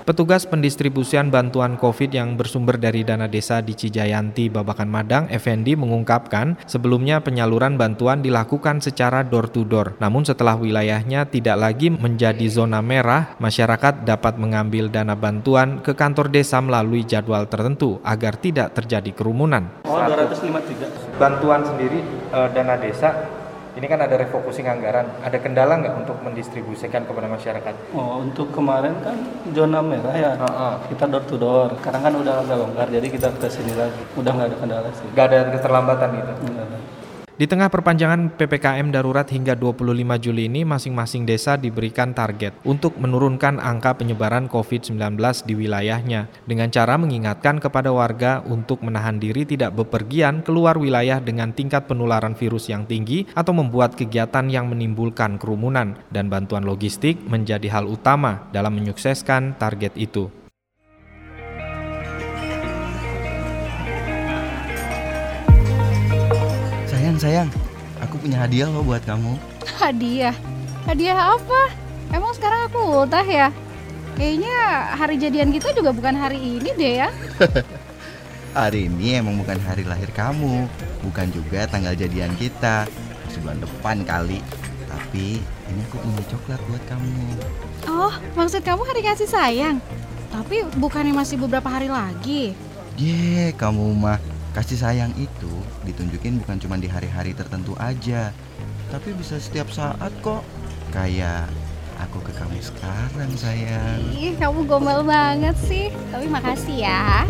Petugas 0.05 0.45
pendistribusian 0.45 1.33
bantuan 1.33 1.81
COVID 1.81 2.13
yang 2.13 2.37
bersumber 2.37 2.77
dari 2.77 3.01
dana 3.01 3.25
desa 3.25 3.57
di 3.65 3.73
Cijayanti, 3.73 4.53
Babakan 4.53 4.85
Madang, 4.85 5.25
Effendi 5.33 5.73
mengungkapkan 5.73 6.61
sebelumnya 6.69 7.25
penyaluran 7.25 7.73
bantuan 7.73 8.21
dilakukan 8.21 8.85
secara 8.85 9.25
door-to-door. 9.25 9.97
Namun 9.97 10.21
setelah 10.21 10.61
wilayahnya 10.61 11.25
tidak 11.25 11.57
lagi 11.57 11.89
menjadi 11.89 12.45
zona 12.45 12.85
merah, 12.85 13.33
masyarakat 13.45 14.01
dapat 14.01 14.41
mengambil 14.41 14.89
dana 14.89 15.13
bantuan 15.13 15.77
ke 15.85 15.93
kantor 15.93 16.33
desa 16.33 16.57
melalui 16.57 17.05
jadwal 17.05 17.45
tertentu 17.45 18.01
agar 18.01 18.33
tidak 18.41 18.73
terjadi 18.73 19.13
kerumunan. 19.13 19.69
Oh, 19.85 20.01
205 20.01 20.65
juga. 20.65 20.89
Bantuan 21.21 21.61
sendiri 21.61 22.01
e, 22.33 22.39
dana 22.49 22.75
desa 22.81 23.09
Ini 23.75 23.91
kan 23.91 23.99
ada 23.99 24.15
refocusing 24.15 24.71
anggaran. 24.71 25.03
Ada 25.19 25.35
kendala 25.43 25.75
nggak 25.75 26.07
untuk 26.07 26.15
mendistribusikan 26.23 27.03
kepada 27.03 27.27
masyarakat? 27.27 27.91
Oh, 27.91 28.23
untuk 28.23 28.47
kemarin 28.55 28.95
kan 29.03 29.19
zona 29.51 29.83
merah 29.83 30.15
ya. 30.15 30.31
Uh 30.39 30.47
-uh. 30.47 30.73
Kita 30.87 31.11
door 31.11 31.27
to 31.27 31.35
door. 31.35 31.75
Sekarang 31.83 32.07
kan 32.07 32.13
udah 32.15 32.39
agak 32.39 32.55
longgar, 32.55 32.87
jadi 32.87 33.03
kita 33.03 33.35
ke 33.35 33.51
sini 33.51 33.75
lagi. 33.75 33.99
Udah 34.15 34.31
nggak 34.31 34.47
ada 34.47 34.57
kendala 34.63 34.89
sih. 34.95 35.07
Nggak 35.11 35.25
ada 35.27 35.37
keterlambatan 35.59 36.07
gitu? 36.15 36.33
Nggak 36.55 36.65
ada. 36.71 36.77
Di 37.35 37.51
tengah 37.51 37.67
perpanjangan 37.67 38.39
PPKM 38.39 38.95
darurat 38.95 39.27
hingga 39.27 39.59
25 39.59 40.23
Juli 40.23 40.47
ini, 40.47 40.63
masing-masing 40.63 41.27
desa 41.27 41.59
diberikan 41.59 42.15
target 42.15 42.55
untuk 42.63 42.95
menurunkan 42.95 43.59
angka 43.59 43.99
penyebaran 43.99 44.47
COVID-19 44.47 45.19
di 45.43 45.53
wilayahnya 45.59 46.31
dengan 46.47 46.71
cara 46.71 46.95
mengingatkan 46.95 47.59
kepada 47.59 47.91
warga 47.91 48.39
untuk 48.47 48.79
menahan 48.87 49.19
diri 49.19 49.43
tidak 49.43 49.75
bepergian 49.75 50.47
keluar 50.47 50.79
wilayah 50.79 51.19
dengan 51.19 51.51
tingkat 51.51 51.91
penularan 51.91 52.39
virus 52.39 52.71
yang 52.71 52.87
tinggi 52.87 53.27
atau 53.35 53.51
membuat 53.51 53.99
kegiatan 53.99 54.47
yang 54.47 54.71
menimbulkan 54.71 55.35
kerumunan 55.35 55.99
dan 56.15 56.31
bantuan 56.31 56.63
logistik 56.63 57.19
menjadi 57.27 57.67
hal 57.67 57.91
utama 57.91 58.47
dalam 58.55 58.79
menyukseskan 58.79 59.59
target 59.59 59.91
itu. 59.99 60.44
Sayang, 67.15 67.47
sayang, 67.47 67.49
aku 68.03 68.19
punya 68.19 68.43
hadiah 68.43 68.67
loh 68.67 68.83
buat 68.83 68.99
kamu. 69.07 69.39
Hadiah? 69.79 70.35
Hadiah 70.83 71.15
apa? 71.15 71.71
Emang 72.11 72.35
sekarang 72.35 72.67
aku 72.67 72.75
ultah 72.83 73.23
ya? 73.23 73.55
Kayaknya 74.19 74.55
hari 74.99 75.15
jadian 75.15 75.47
kita 75.55 75.71
juga 75.71 75.95
bukan 75.95 76.11
hari 76.11 76.59
ini 76.59 76.75
deh 76.75 77.07
ya. 77.07 77.09
hari 78.59 78.91
ini 78.91 79.15
emang 79.15 79.39
bukan 79.39 79.55
hari 79.63 79.87
lahir 79.87 80.11
kamu, 80.11 80.67
bukan 81.07 81.31
juga 81.31 81.63
tanggal 81.71 81.95
jadian 81.95 82.35
kita. 82.35 82.83
Sebulan 83.31 83.63
depan 83.63 84.03
kali. 84.03 84.43
Tapi 84.83 85.39
ini 85.71 85.81
aku 85.87 86.03
punya 86.03 86.19
coklat 86.27 86.59
buat 86.67 86.83
kamu. 86.83 87.15
Oh, 87.95 88.13
maksud 88.35 88.59
kamu 88.59 88.83
hari 88.91 88.99
kasih 89.07 89.31
sayang? 89.31 89.79
Tapi 90.35 90.67
bukannya 90.75 91.15
masih 91.15 91.39
beberapa 91.39 91.71
hari 91.71 91.87
lagi? 91.87 92.51
Ye, 92.99 93.55
kamu 93.55 93.95
mah 93.95 94.19
kasih 94.55 94.79
sayang 94.79 95.11
itu 95.19 95.51
ditunjukin 95.83 96.39
bukan 96.39 96.55
cuma 96.63 96.79
di 96.79 96.87
hari-hari 96.87 97.35
tertentu 97.35 97.75
aja, 97.75 98.31
tapi 98.87 99.11
bisa 99.11 99.35
setiap 99.35 99.67
saat 99.67 100.15
kok. 100.23 100.47
Kayak 100.95 101.51
aku 101.99 102.23
ke 102.23 102.31
kamu 102.31 102.63
sekarang 102.63 103.35
sayang. 103.35 103.99
Ih, 104.15 104.31
kamu 104.39 104.63
gombal 104.63 105.03
banget 105.03 105.59
sih. 105.59 105.91
Tapi 106.07 106.31
makasih 106.31 106.87
ya. 106.87 107.27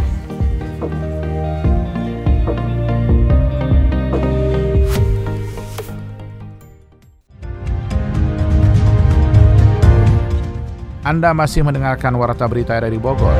Anda 11.01 11.33
masih 11.33 11.65
mendengarkan 11.65 12.13
Warta 12.21 12.45
Berita 12.45 12.77
dari 12.77 13.01
Bogor. 13.01 13.37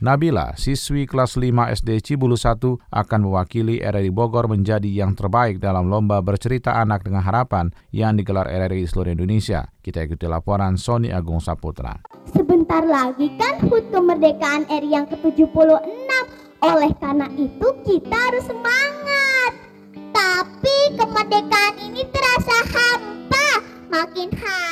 Nabila, 0.00 0.56
siswi 0.56 1.04
kelas 1.04 1.36
5 1.36 1.76
SD 1.76 2.00
Cibulu 2.00 2.32
1 2.32 2.56
akan 2.88 3.20
mewakili 3.20 3.84
RRI 3.84 4.08
Bogor 4.08 4.48
menjadi 4.48 4.88
yang 4.88 5.12
terbaik 5.12 5.60
dalam 5.60 5.92
lomba 5.92 6.24
bercerita 6.24 6.72
anak 6.80 7.04
dengan 7.04 7.20
harapan 7.20 7.68
yang 7.92 8.16
digelar 8.16 8.48
RRI 8.48 8.88
seluruh 8.88 9.12
Indonesia. 9.12 9.68
Kita 9.84 10.00
ikuti 10.00 10.24
laporan 10.24 10.80
Sony 10.80 11.12
Agung 11.12 11.44
Saputra. 11.44 12.00
Sebentar 12.32 12.80
lagi 12.80 13.28
kan 13.36 13.60
HUT 13.60 13.92
kemerdekaan 13.92 14.64
RI 14.72 14.88
yang 14.88 15.04
ke-76. 15.04 15.68
Oleh 16.64 16.92
karena 16.96 17.28
itu 17.36 17.68
kita 17.84 18.16
harus 18.16 18.48
semangat. 18.48 19.52
Tapi 20.16 20.96
kemerdekaan 20.96 21.76
ini 21.76 22.08
terasa 22.08 22.56
hampa. 22.72 23.09
Makin 23.90 24.30
hari 24.38 24.70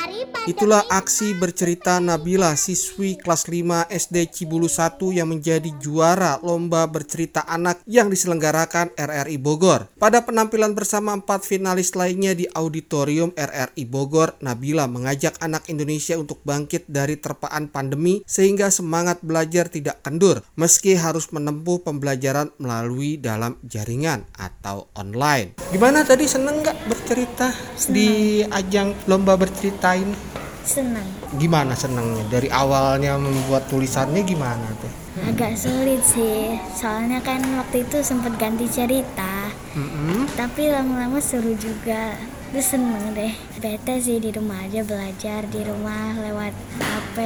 Itulah 0.49 0.81
aksi 0.89 1.37
bercerita 1.37 2.01
Nabila 2.01 2.57
siswi 2.57 3.19
kelas 3.21 3.45
5 3.45 3.91
SD 3.91 4.33
Cibulu 4.33 4.65
1 4.65 4.97
yang 5.13 5.29
menjadi 5.29 5.69
juara 5.77 6.41
lomba 6.41 6.89
bercerita 6.89 7.45
anak 7.45 7.85
yang 7.85 8.09
diselenggarakan 8.09 8.89
RRI 8.97 9.37
Bogor. 9.37 9.91
Pada 10.01 10.25
penampilan 10.25 10.73
bersama 10.73 11.13
empat 11.13 11.45
finalis 11.45 11.93
lainnya 11.93 12.33
di 12.33 12.49
auditorium 12.49 13.29
RRI 13.37 13.85
Bogor, 13.85 14.41
Nabila 14.41 14.89
mengajak 14.89 15.37
anak 15.37 15.69
Indonesia 15.69 16.17
untuk 16.17 16.41
bangkit 16.41 16.89
dari 16.89 17.19
terpaan 17.21 17.69
pandemi 17.69 18.25
sehingga 18.25 18.73
semangat 18.73 19.21
belajar 19.21 19.69
tidak 19.69 20.01
kendur 20.01 20.41
meski 20.57 20.97
harus 20.97 21.29
menempuh 21.29 21.85
pembelajaran 21.85 22.49
melalui 22.57 23.21
dalam 23.21 23.59
jaringan 23.67 24.25
atau 24.33 24.89
online. 24.97 25.61
Gimana 25.69 26.01
tadi 26.01 26.25
seneng 26.25 26.65
nggak 26.65 26.89
bercerita 26.89 27.53
seneng. 27.77 27.93
di 27.93 28.09
ajang 28.49 28.89
lomba 29.09 29.33
bercerita 29.33 29.97
ini? 29.97 30.13
Senang. 30.61 31.09
Gimana 31.41 31.73
senangnya? 31.73 32.21
Dari 32.29 32.45
awalnya 32.53 33.17
membuat 33.17 33.65
tulisannya 33.73 34.21
gimana 34.21 34.69
tuh? 34.77 34.93
Agak 35.25 35.57
sulit 35.57 36.05
sih, 36.05 36.61
soalnya 36.77 37.17
kan 37.25 37.41
waktu 37.57 37.81
itu 37.81 38.05
sempat 38.05 38.37
ganti 38.37 38.69
cerita. 38.69 39.49
Mm-hmm. 39.73 40.37
Tapi 40.37 40.69
lama-lama 40.69 41.17
seru 41.17 41.57
juga. 41.57 42.13
Terus 42.49 42.65
seneng 42.65 43.13
deh. 43.13 43.33
Bete 43.61 43.97
sih 44.01 44.17
di 44.21 44.29
rumah 44.33 44.61
aja 44.65 44.81
belajar 44.85 45.45
di 45.49 45.61
rumah 45.65 46.17
lewat 46.17 46.53
HP. 46.81 47.17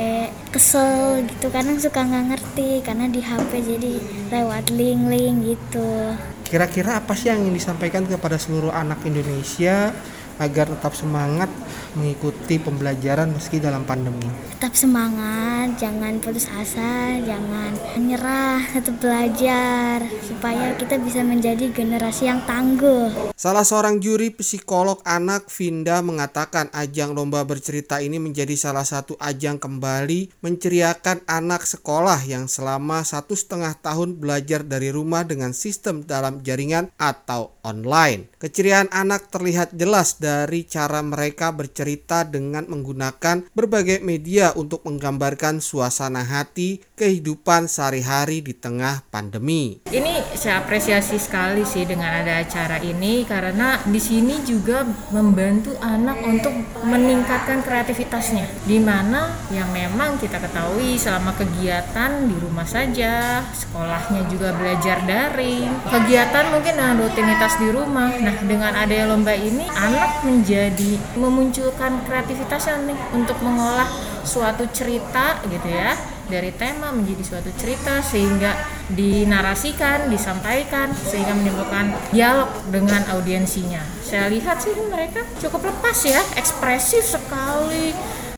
Kesel 0.51 1.27
gitu 1.27 1.47
kadang 1.51 1.79
suka 1.79 2.03
nggak 2.03 2.25
ngerti 2.35 2.83
karena 2.83 3.11
di 3.11 3.19
HP 3.23 3.51
jadi 3.59 3.93
lewat 4.31 4.71
link-link 4.71 5.35
gitu. 5.55 6.15
Kira-kira 6.47 6.99
apa 6.99 7.15
sih 7.15 7.31
yang 7.31 7.43
ingin 7.43 7.55
disampaikan 7.55 8.03
kepada 8.03 8.35
seluruh 8.35 8.71
anak 8.71 8.99
Indonesia 9.07 9.95
agar 10.43 10.67
tetap 10.67 10.91
semangat 10.91 11.47
mengikuti 11.95 12.59
pembelajaran 12.59 13.31
meski 13.31 13.62
dalam 13.62 13.88
pandemi. 13.88 14.25
Tetap 14.57 14.73
semangat, 14.73 15.77
jangan 15.77 16.17
putus 16.19 16.50
asa, 16.51 17.21
jangan 17.21 17.71
menyerah, 17.95 18.59
tetap 18.73 18.95
belajar 19.00 20.03
supaya 20.25 20.73
kita 20.75 20.97
bisa 21.00 21.21
menjadi 21.21 21.69
generasi 21.69 22.27
yang 22.27 22.41
tangguh. 22.43 23.33
Salah 23.38 23.63
seorang 23.63 24.01
juri 24.01 24.33
psikolog 24.33 25.00
anak 25.05 25.47
Vinda 25.53 26.01
mengatakan 26.01 26.67
ajang 26.73 27.13
lomba 27.13 27.45
bercerita 27.45 28.01
ini 28.01 28.17
menjadi 28.17 28.57
salah 28.57 28.85
satu 28.85 29.13
ajang 29.21 29.62
kembali 29.62 30.41
menceriakan 30.41 31.23
anak 31.29 31.63
sekolah 31.63 32.19
yang 32.25 32.50
selama 32.50 33.05
satu 33.05 33.38
setengah 33.38 33.77
tahun 33.79 34.17
belajar 34.17 34.65
dari 34.65 34.89
rumah 34.89 35.23
dengan 35.23 35.53
sistem 35.53 36.01
dalam 36.01 36.41
jaringan 36.41 36.89
atau 36.97 37.52
online. 37.63 38.27
Keceriaan 38.38 38.91
anak 38.91 39.32
terlihat 39.32 39.72
jelas 39.74 40.20
dari 40.20 40.67
cara 40.67 41.00
mereka 41.00 41.55
bercerita 41.55 42.27
dengan 42.27 42.67
menggunakan 42.67 43.48
berbagai 43.55 44.03
media 44.03 44.51
untuk 44.53 44.84
menggambarkan 44.84 45.63
suasana 45.63 46.27
hati 46.27 46.84
kehidupan 47.00 47.72
sehari-hari 47.72 48.43
di 48.43 48.53
tengah 48.53 49.08
pandemi. 49.08 49.79
Ini 49.88 50.36
saya 50.36 50.60
apresiasi 50.62 51.15
sekali 51.17 51.63
sih 51.63 51.88
dengan 51.88 52.12
ada 52.12 52.43
acara 52.43 52.84
ini 52.84 53.24
karena 53.24 53.79
di 53.88 54.00
sini 54.00 54.43
juga 54.43 54.84
membantu 55.15 55.72
anak 55.79 56.20
untuk 56.22 56.51
meningkatkan 56.84 57.63
kreativitasnya. 57.63 58.46
Di 58.67 58.77
mana 58.84 59.32
yang 59.55 59.72
memang 59.72 60.20
kita 60.20 60.38
ketahui 60.43 61.00
selama 61.00 61.32
kegiatan 61.39 62.27
di 62.27 62.36
rumah 62.43 62.67
saja, 62.67 63.39
sekolahnya 63.55 64.27
juga 64.27 64.51
belajar 64.51 65.00
daring, 65.08 65.72
kegiatan 65.88 66.46
mungkin 66.51 66.74
dengan 66.75 66.96
rutinitas 67.00 67.52
di 67.57 67.67
rumah. 67.69 68.13
Nah, 68.17 68.36
dengan 68.45 68.74
adanya 68.74 69.12
lomba 69.13 69.33
ini 69.33 69.65
anak 69.69 70.25
menjadi 70.25 70.98
memunculkan 71.17 72.05
kreativitasnya 72.05 72.86
nih 72.88 73.00
untuk 73.13 73.38
mengolah 73.41 73.88
suatu 74.24 74.63
cerita 74.72 75.43
gitu 75.51 75.67
ya 75.67 75.93
dari 76.31 76.55
tema 76.55 76.89
menjadi 76.95 77.24
suatu 77.24 77.51
cerita 77.60 78.00
sehingga 78.00 78.55
dinarasikan, 78.89 80.07
disampaikan 80.07 80.89
sehingga 80.95 81.36
menimbulkan 81.36 81.91
dialog 82.15 82.50
dengan 82.72 83.03
audiensinya. 83.12 83.83
Saya 84.01 84.31
lihat 84.31 84.63
sih 84.63 84.72
mereka 84.88 85.25
cukup 85.41 85.67
lepas 85.74 85.98
ya, 86.07 86.22
ekspresif 86.39 87.03
sekali. 87.03 87.91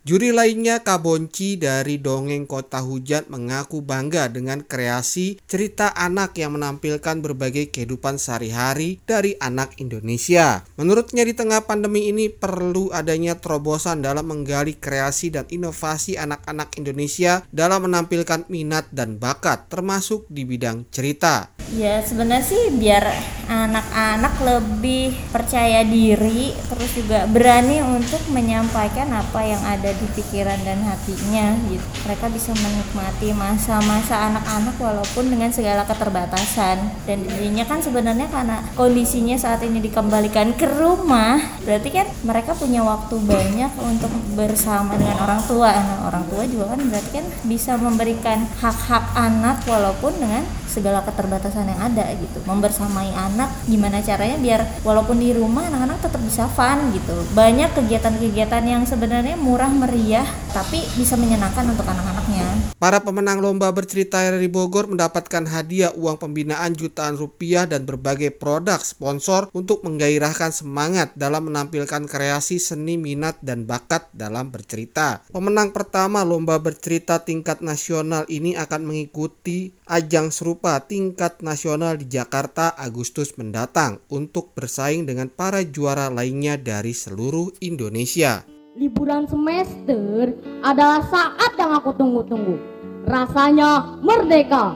Juri 0.05 0.29
lainnya 0.29 0.85
Kabonci 0.85 1.57
dari 1.57 1.97
Dongeng 1.97 2.45
Kota 2.45 2.77
Hujan 2.85 3.25
mengaku 3.25 3.81
bangga 3.81 4.29
dengan 4.29 4.61
kreasi 4.61 5.41
cerita 5.49 5.97
anak 5.97 6.37
yang 6.37 6.53
menampilkan 6.53 7.25
berbagai 7.25 7.73
kehidupan 7.73 8.21
sehari-hari 8.21 9.01
dari 9.09 9.33
anak 9.41 9.81
Indonesia. 9.81 10.61
Menurutnya 10.77 11.25
di 11.25 11.33
tengah 11.33 11.65
pandemi 11.65 12.13
ini 12.13 12.29
perlu 12.29 12.93
adanya 12.93 13.33
terobosan 13.33 14.05
dalam 14.05 14.29
menggali 14.29 14.77
kreasi 14.77 15.33
dan 15.33 15.49
inovasi 15.49 16.21
anak-anak 16.21 16.77
Indonesia 16.77 17.41
dalam 17.49 17.89
menampilkan 17.89 18.45
minat 18.45 18.85
dan 18.93 19.17
bakat 19.17 19.73
termasuk 19.73 20.29
di 20.29 20.45
bidang 20.45 20.85
cerita. 20.93 21.49
Ya 21.73 22.05
sebenarnya 22.05 22.45
sih 22.45 22.77
biar 22.77 23.09
anak-anak 23.49 24.37
lebih 24.37 25.17
percaya 25.33 25.81
diri 25.81 26.53
terus 26.69 26.93
juga 26.93 27.25
berani 27.25 27.81
untuk 27.81 28.21
menyampaikan 28.29 29.09
apa 29.09 29.41
yang 29.41 29.65
ada 29.65 29.94
di 29.97 30.07
pikiran 30.15 30.59
dan 30.63 30.79
hatinya 30.83 31.55
gitu. 31.71 31.85
Mereka 32.05 32.25
bisa 32.31 32.51
menikmati 32.55 33.31
masa-masa 33.31 34.29
anak-anak 34.31 34.75
walaupun 34.77 35.31
dengan 35.31 35.49
segala 35.51 35.87
keterbatasan 35.87 37.05
dan 37.07 37.17
dirinya 37.23 37.63
kan 37.65 37.79
sebenarnya 37.79 38.27
karena 38.29 38.61
kondisinya 38.75 39.35
saat 39.39 39.63
ini 39.63 39.79
dikembalikan 39.79 40.53
ke 40.55 40.67
rumah 40.67 41.39
berarti 41.63 41.89
kan 41.89 42.07
mereka 42.23 42.53
punya 42.53 42.83
waktu 42.85 43.15
banyak 43.21 43.71
untuk 43.81 44.11
bersama 44.35 44.99
dengan 44.99 45.17
orang 45.23 45.41
tua. 45.47 45.71
Nah, 45.71 46.07
orang 46.07 46.23
tua 46.27 46.43
juga 46.45 46.75
kan 46.75 46.79
berarti 46.85 47.09
kan 47.15 47.25
bisa 47.47 47.79
memberikan 47.79 48.45
hak-hak 48.59 49.15
anak 49.15 49.63
walaupun 49.65 50.13
dengan 50.19 50.43
segala 50.75 50.99
keterbatasan 51.07 51.71
yang 51.71 51.79
ada 51.79 52.03
gitu 52.19 52.43
membersamai 52.43 53.15
anak 53.15 53.47
gimana 53.63 54.03
caranya 54.03 54.35
biar 54.35 54.61
walaupun 54.83 55.23
di 55.23 55.31
rumah 55.31 55.71
anak-anak 55.71 56.03
tetap 56.03 56.19
bisa 56.19 56.51
fun 56.51 56.91
gitu 56.91 57.15
banyak 57.31 57.71
kegiatan-kegiatan 57.71 58.63
yang 58.67 58.83
sebenarnya 58.83 59.39
murah 59.39 59.71
meriah 59.85 60.25
tapi 60.49 60.81
bisa 60.97 61.13
menyenangkan 61.13 61.69
untuk 61.69 61.85
anak-anaknya 61.85 62.73
para 62.81 63.05
pemenang 63.05 63.37
lomba 63.37 63.69
bercerita 63.69 64.17
dari 64.25 64.49
Bogor 64.49 64.89
mendapatkan 64.89 65.45
hadiah 65.45 65.93
uang 65.93 66.17
pembinaan 66.17 66.73
jutaan 66.73 67.13
rupiah 67.13 67.69
dan 67.69 67.85
berbagai 67.85 68.33
produk 68.33 68.81
sponsor 68.81 69.53
untuk 69.53 69.85
menggairahkan 69.85 70.49
semangat 70.49 71.13
dalam 71.13 71.53
menampilkan 71.53 72.09
kreasi 72.09 72.57
seni 72.57 72.97
minat 72.97 73.37
dan 73.45 73.69
bakat 73.69 74.09
dalam 74.09 74.49
bercerita 74.49 75.21
pemenang 75.29 75.69
pertama 75.69 76.25
lomba 76.25 76.57
bercerita 76.57 77.21
tingkat 77.21 77.61
nasional 77.61 78.25
ini 78.25 78.57
akan 78.57 78.89
mengikuti 78.89 79.69
ajang 79.85 80.33
serupa 80.33 80.81
tingkat 80.81 81.45
nasional 81.45 82.01
di 82.01 82.09
Jakarta 82.09 82.73
Agustus 82.73 83.37
mendatang 83.37 84.01
untuk 84.09 84.57
bersaing 84.57 85.05
dengan 85.05 85.29
para 85.29 85.61
juara 85.61 86.09
lainnya 86.09 86.57
dari 86.57 86.97
seluruh 86.97 87.53
Indonesia. 87.61 88.54
Liburan 88.75 89.23
semester 89.23 90.35
adalah 90.59 90.99
saat 91.07 91.55
yang 91.55 91.71
aku 91.79 91.95
tunggu-tunggu. 91.95 92.59
Rasanya 93.07 94.03
merdeka. 94.03 94.75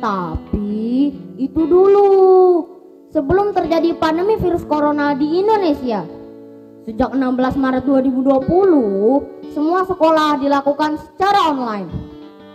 Tapi 0.00 1.12
itu 1.36 1.62
dulu. 1.68 2.08
Sebelum 3.12 3.52
terjadi 3.52 3.92
pandemi 4.00 4.40
virus 4.40 4.64
corona 4.64 5.12
di 5.12 5.44
Indonesia. 5.44 6.08
Sejak 6.88 7.12
16 7.12 7.60
Maret 7.60 7.84
2020, 7.84 9.52
semua 9.52 9.84
sekolah 9.84 10.40
dilakukan 10.40 10.96
secara 11.00 11.52
online 11.52 11.88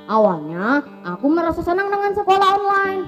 Awalnya 0.10 0.82
aku 1.06 1.30
merasa 1.30 1.62
senang 1.62 1.94
dengan 1.94 2.18
sekolah 2.18 2.48
online. 2.58 3.02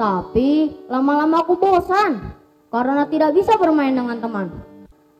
Tapi 0.00 0.72
lama-lama 0.88 1.44
aku 1.44 1.60
bosan 1.60 2.32
karena 2.72 3.04
tidak 3.04 3.36
bisa 3.36 3.60
bermain 3.60 3.92
dengan 3.92 4.16
teman. 4.16 4.48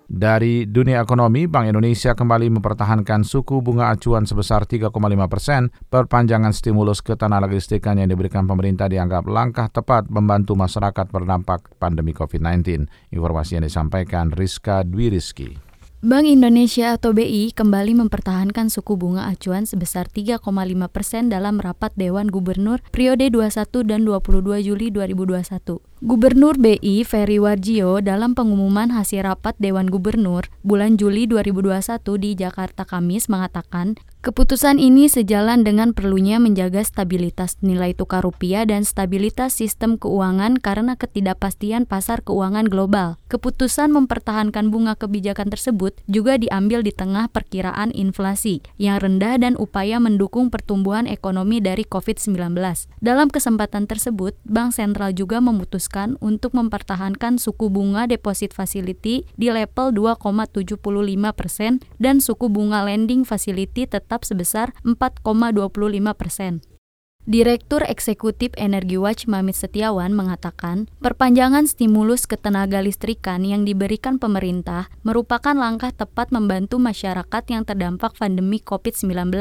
Dari 0.04 0.68
dunia 0.68 1.00
ekonomi, 1.00 1.48
Bank 1.48 1.72
Indonesia 1.72 2.12
kembali 2.12 2.52
mempertahankan 2.60 3.24
suku 3.24 3.64
bunga 3.64 3.88
acuan 3.88 4.28
sebesar 4.28 4.68
3,5 4.68 4.92
persen. 5.32 5.72
Perpanjangan 5.88 6.52
stimulus 6.52 7.00
ketenaga 7.00 7.48
listrikan 7.48 7.96
yang 7.96 8.12
diberikan 8.12 8.44
pemerintah 8.44 8.84
dianggap 8.84 9.24
langkah 9.24 9.72
tepat 9.72 10.12
membantu 10.12 10.60
masyarakat 10.60 11.08
berdampak 11.08 11.72
pandemi 11.80 12.12
COVID-19. 12.12 12.84
Informasi 13.16 13.56
yang 13.56 13.64
disampaikan 13.64 14.28
Rizka 14.28 14.84
Dwi 14.84 15.08
Rizky. 15.08 15.74
Bank 16.04 16.28
Indonesia 16.28 17.00
atau 17.00 17.16
BI 17.16 17.56
kembali 17.56 17.96
mempertahankan 17.96 18.68
suku 18.68 19.00
bunga 19.00 19.24
acuan 19.24 19.64
sebesar 19.64 20.04
3,5 20.04 20.44
persen 20.92 21.32
dalam 21.32 21.56
rapat 21.56 21.96
Dewan 21.96 22.28
Gubernur 22.28 22.84
periode 22.92 23.32
21 23.32 23.88
dan 23.88 24.04
22 24.04 24.68
Juli 24.68 24.92
2021. 24.92 25.80
Gubernur 26.04 26.60
BI 26.60 27.00
Ferry 27.00 27.40
Warjio 27.40 28.04
dalam 28.04 28.36
pengumuman 28.36 28.92
hasil 28.92 29.24
rapat 29.24 29.56
Dewan 29.56 29.88
Gubernur 29.88 30.52
bulan 30.60 31.00
Juli 31.00 31.24
2021 31.24 31.80
di 32.20 32.36
Jakarta 32.36 32.84
Kamis 32.84 33.32
mengatakan, 33.32 33.96
keputusan 34.20 34.76
ini 34.76 35.08
sejalan 35.08 35.64
dengan 35.64 35.96
perlunya 35.96 36.36
menjaga 36.36 36.84
stabilitas 36.84 37.56
nilai 37.64 37.96
tukar 37.96 38.20
rupiah 38.20 38.68
dan 38.68 38.84
stabilitas 38.84 39.56
sistem 39.56 39.96
keuangan 39.96 40.60
karena 40.60 40.92
ketidakpastian 40.92 41.88
pasar 41.88 42.20
keuangan 42.20 42.68
global. 42.68 43.16
Keputusan 43.32 43.88
mempertahankan 43.88 44.68
bunga 44.68 45.00
kebijakan 45.00 45.48
tersebut 45.48 45.96
juga 46.04 46.36
diambil 46.36 46.84
di 46.84 46.92
tengah 46.92 47.32
perkiraan 47.32 47.88
inflasi 47.96 48.60
yang 48.76 49.00
rendah 49.00 49.40
dan 49.40 49.56
upaya 49.56 49.96
mendukung 49.96 50.52
pertumbuhan 50.52 51.08
ekonomi 51.08 51.64
dari 51.64 51.88
COVID-19. 51.88 52.60
Dalam 53.00 53.32
kesempatan 53.32 53.88
tersebut, 53.88 54.36
Bank 54.44 54.76
Sentral 54.76 55.16
juga 55.16 55.40
memutuskan 55.40 55.93
memutuskan 55.94 56.18
untuk 56.18 56.50
mempertahankan 56.58 57.38
suku 57.38 57.70
bunga 57.70 58.10
deposit 58.10 58.50
facility 58.50 59.22
di 59.38 59.48
level 59.54 59.94
2,75 59.94 60.82
persen 61.38 61.78
dan 62.02 62.18
suku 62.18 62.50
bunga 62.50 62.82
lending 62.82 63.22
facility 63.22 63.86
tetap 63.86 64.26
sebesar 64.26 64.74
4,25 64.82 65.22
persen. 66.18 66.73
Direktur 67.24 67.80
Eksekutif 67.88 68.52
Energi 68.60 69.00
Watch 69.00 69.24
Mamit 69.24 69.56
Setiawan 69.56 70.12
mengatakan, 70.12 70.92
perpanjangan 71.00 71.64
stimulus 71.64 72.28
ketenaga 72.28 72.84
listrikan 72.84 73.48
yang 73.48 73.64
diberikan 73.64 74.20
pemerintah 74.20 74.92
merupakan 75.08 75.56
langkah 75.56 75.88
tepat 75.88 76.28
membantu 76.36 76.76
masyarakat 76.76 77.42
yang 77.48 77.64
terdampak 77.64 78.12
pandemi 78.20 78.60
COVID-19. 78.60 79.32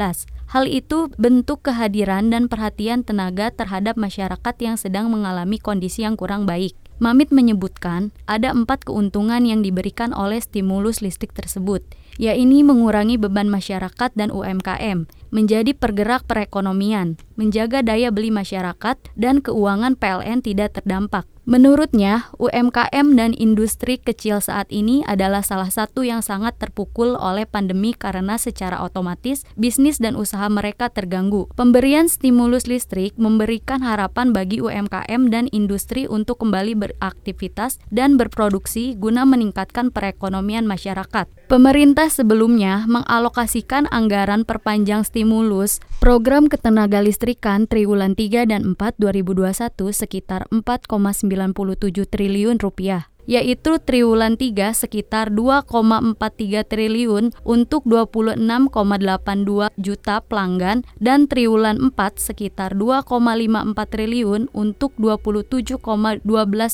Hal 0.56 0.64
itu 0.64 1.12
bentuk 1.20 1.68
kehadiran 1.68 2.32
dan 2.32 2.48
perhatian 2.48 3.04
tenaga 3.04 3.52
terhadap 3.52 4.00
masyarakat 4.00 4.54
yang 4.64 4.80
sedang 4.80 5.12
mengalami 5.12 5.60
kondisi 5.60 6.08
yang 6.08 6.16
kurang 6.16 6.48
baik. 6.48 6.72
Mamit 7.04 7.36
menyebutkan 7.36 8.16
ada 8.24 8.48
empat 8.56 8.88
keuntungan 8.88 9.44
yang 9.44 9.60
diberikan 9.60 10.16
oleh 10.16 10.40
stimulus 10.40 11.04
listrik 11.04 11.36
tersebut, 11.36 11.84
yaitu 12.16 12.62
mengurangi 12.62 13.18
beban 13.18 13.50
masyarakat 13.50 14.10
dan 14.14 14.30
UMKM, 14.30 15.10
menjadi 15.34 15.74
pergerak 15.74 16.24
perekonomian, 16.30 17.18
menjaga 17.34 17.82
daya 17.82 18.14
beli 18.14 18.30
masyarakat, 18.30 18.96
dan 19.18 19.42
keuangan 19.42 19.98
PLN 19.98 20.46
tidak 20.46 20.78
terdampak. 20.78 21.26
Menurutnya, 21.44 22.32
UMKM 22.40 23.20
dan 23.20 23.36
industri 23.36 24.00
kecil 24.00 24.40
saat 24.40 24.64
ini 24.72 25.04
adalah 25.04 25.44
salah 25.44 25.68
satu 25.68 26.00
yang 26.00 26.24
sangat 26.24 26.56
terpukul 26.56 27.20
oleh 27.20 27.44
pandemi 27.44 27.92
karena 27.92 28.40
secara 28.40 28.80
otomatis 28.80 29.44
bisnis 29.52 30.00
dan 30.00 30.16
usaha 30.16 30.48
mereka 30.48 30.88
terganggu. 30.88 31.52
Pemberian 31.52 32.08
stimulus 32.08 32.64
listrik 32.64 33.12
memberikan 33.20 33.84
harapan 33.84 34.32
bagi 34.32 34.64
UMKM 34.64 35.28
dan 35.28 35.52
industri 35.52 36.08
untuk 36.08 36.40
kembali 36.40 36.80
beraktivitas 36.80 37.76
dan 37.92 38.16
berproduksi 38.16 38.96
guna 38.96 39.28
meningkatkan 39.28 39.92
perekonomian 39.92 40.64
masyarakat. 40.64 41.28
Pemerintah 41.52 42.08
sebelumnya 42.08 42.88
mengalokasikan 42.88 43.84
anggaran 43.92 44.48
perpanjang 44.48 45.04
stimulus 45.04 45.76
program 46.00 46.48
ketenaga 46.48 47.04
listrikan 47.04 47.68
triwulan 47.68 48.16
3 48.16 48.48
dan 48.48 48.72
4 48.72 48.96
2021 48.96 49.92
sekitar 49.92 50.48
4,9 50.48 51.33
2,97 51.34 52.06
triliun 52.06 52.56
rupiah 52.62 53.10
yaitu 53.24 53.80
triwulan 53.80 54.36
3 54.36 54.76
sekitar 54.76 55.32
2,43 55.32 56.60
triliun 56.68 57.32
untuk 57.44 57.88
26,82 57.88 59.72
juta 59.80 60.20
pelanggan 60.20 60.84
dan 61.00 61.24
triwulan 61.24 61.80
4 61.80 62.20
sekitar 62.20 62.76
2,54 62.76 63.72
triliun 63.88 64.52
untuk 64.52 64.92
27,12 65.00 66.20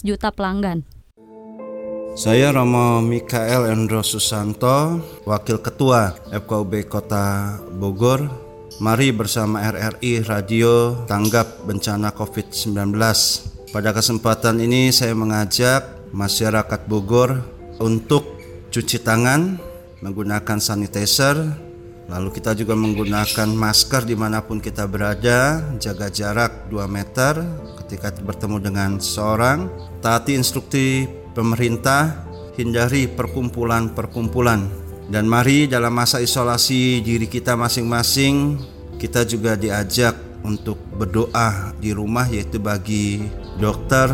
juta 0.03 0.29
pelanggan. 0.35 0.83
Saya 2.19 2.51
Romo 2.51 2.99
Mikael 2.99 3.71
Endro 3.71 4.03
Susanto, 4.03 4.99
Wakil 5.23 5.63
Ketua 5.63 6.19
FKUB 6.35 6.91
Kota 6.91 7.63
Bogor. 7.79 8.51
Mari 8.81 9.13
bersama 9.15 9.61
RRI 9.71 10.25
Radio 10.27 11.05
tanggap 11.07 11.69
bencana 11.69 12.11
COVID-19 12.17 12.97
pada 13.71 13.95
kesempatan 13.95 14.59
ini 14.59 14.91
saya 14.91 15.15
mengajak 15.15 16.11
masyarakat 16.11 16.81
Bogor 16.91 17.43
untuk 17.79 18.39
cuci 18.71 19.03
tangan 19.03 19.59
menggunakan 20.03 20.59
sanitizer 20.59 21.71
Lalu 22.11 22.35
kita 22.35 22.59
juga 22.59 22.75
menggunakan 22.75 23.47
masker 23.55 24.03
di 24.03 24.19
mana 24.19 24.43
pun 24.43 24.59
kita 24.59 24.83
berada, 24.91 25.63
jaga 25.79 26.11
jarak 26.11 26.67
2 26.67 26.83
meter 26.91 27.39
ketika 27.87 28.11
bertemu 28.19 28.59
dengan 28.59 28.91
seorang, 28.99 29.71
taati 30.03 30.35
instruksi 30.35 31.07
pemerintah, 31.39 32.27
hindari 32.59 33.07
perkumpulan-perkumpulan. 33.07 34.67
Dan 35.07 35.31
mari 35.31 35.71
dalam 35.71 35.95
masa 35.95 36.19
isolasi 36.19 36.99
diri 36.99 37.31
kita 37.31 37.55
masing-masing, 37.55 38.59
kita 38.99 39.23
juga 39.23 39.55
diajak 39.55 40.19
untuk 40.43 40.83
berdoa 40.99 41.79
di 41.79 41.95
rumah 41.95 42.27
yaitu 42.27 42.59
bagi 42.59 43.23
dokter, 43.61 44.09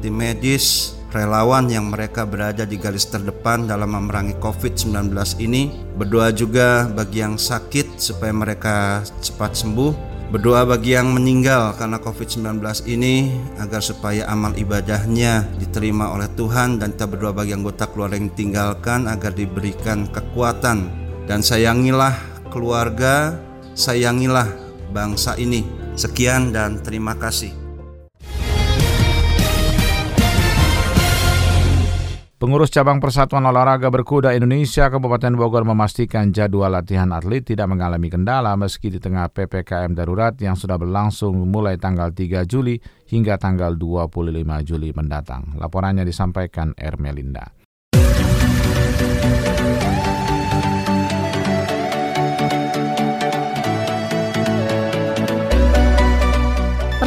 tim 0.00 0.16
medis, 0.16 0.96
relawan 1.12 1.68
yang 1.68 1.92
mereka 1.92 2.24
berada 2.24 2.64
di 2.64 2.80
garis 2.80 3.06
terdepan 3.06 3.68
dalam 3.68 3.92
memerangi 3.92 4.40
COVID-19 4.40 5.12
ini. 5.44 5.70
Berdoa 5.94 6.32
juga 6.32 6.88
bagi 6.88 7.20
yang 7.20 7.36
sakit 7.36 8.00
supaya 8.00 8.32
mereka 8.32 9.04
cepat 9.20 9.52
sembuh 9.52 10.10
Berdoa 10.30 10.62
bagi 10.62 10.94
yang 10.94 11.10
meninggal 11.10 11.74
karena 11.74 11.98
COVID-19 11.98 12.62
ini 12.86 13.34
agar 13.58 13.82
supaya 13.82 14.30
amal 14.30 14.54
ibadahnya 14.54 15.42
diterima 15.58 16.14
oleh 16.14 16.30
Tuhan 16.38 16.78
dan 16.78 16.94
kita 16.94 17.10
berdoa 17.10 17.34
bagi 17.34 17.50
anggota 17.50 17.90
keluarga 17.90 18.14
yang 18.14 18.30
tinggalkan 18.38 19.10
agar 19.10 19.34
diberikan 19.34 20.06
kekuatan 20.06 20.86
dan 21.26 21.42
sayangilah 21.42 22.14
keluarga, 22.46 23.42
sayangilah 23.74 24.46
bangsa 24.94 25.34
ini. 25.34 25.66
Sekian 25.98 26.54
dan 26.54 26.78
terima 26.78 27.18
kasih. 27.18 27.59
Pengurus 32.40 32.72
Cabang 32.72 33.04
Persatuan 33.04 33.44
Olahraga 33.44 33.92
Berkuda 33.92 34.32
Indonesia 34.32 34.88
Kabupaten 34.88 35.36
Bogor 35.36 35.68
memastikan 35.68 36.32
jadwal 36.32 36.72
latihan 36.72 37.12
atlet 37.12 37.44
tidak 37.44 37.68
mengalami 37.68 38.08
kendala 38.08 38.56
meski 38.56 38.88
di 38.88 38.96
tengah 38.96 39.28
PPKM 39.28 39.92
darurat 39.92 40.32
yang 40.40 40.56
sudah 40.56 40.80
berlangsung 40.80 41.36
mulai 41.36 41.76
tanggal 41.76 42.08
3 42.08 42.48
Juli 42.48 42.80
hingga 43.12 43.36
tanggal 43.36 43.76
25 43.76 44.40
Juli 44.64 44.88
mendatang. 44.96 45.52
Laporannya 45.60 46.00
disampaikan 46.00 46.72
Ermelinda. 46.80 47.44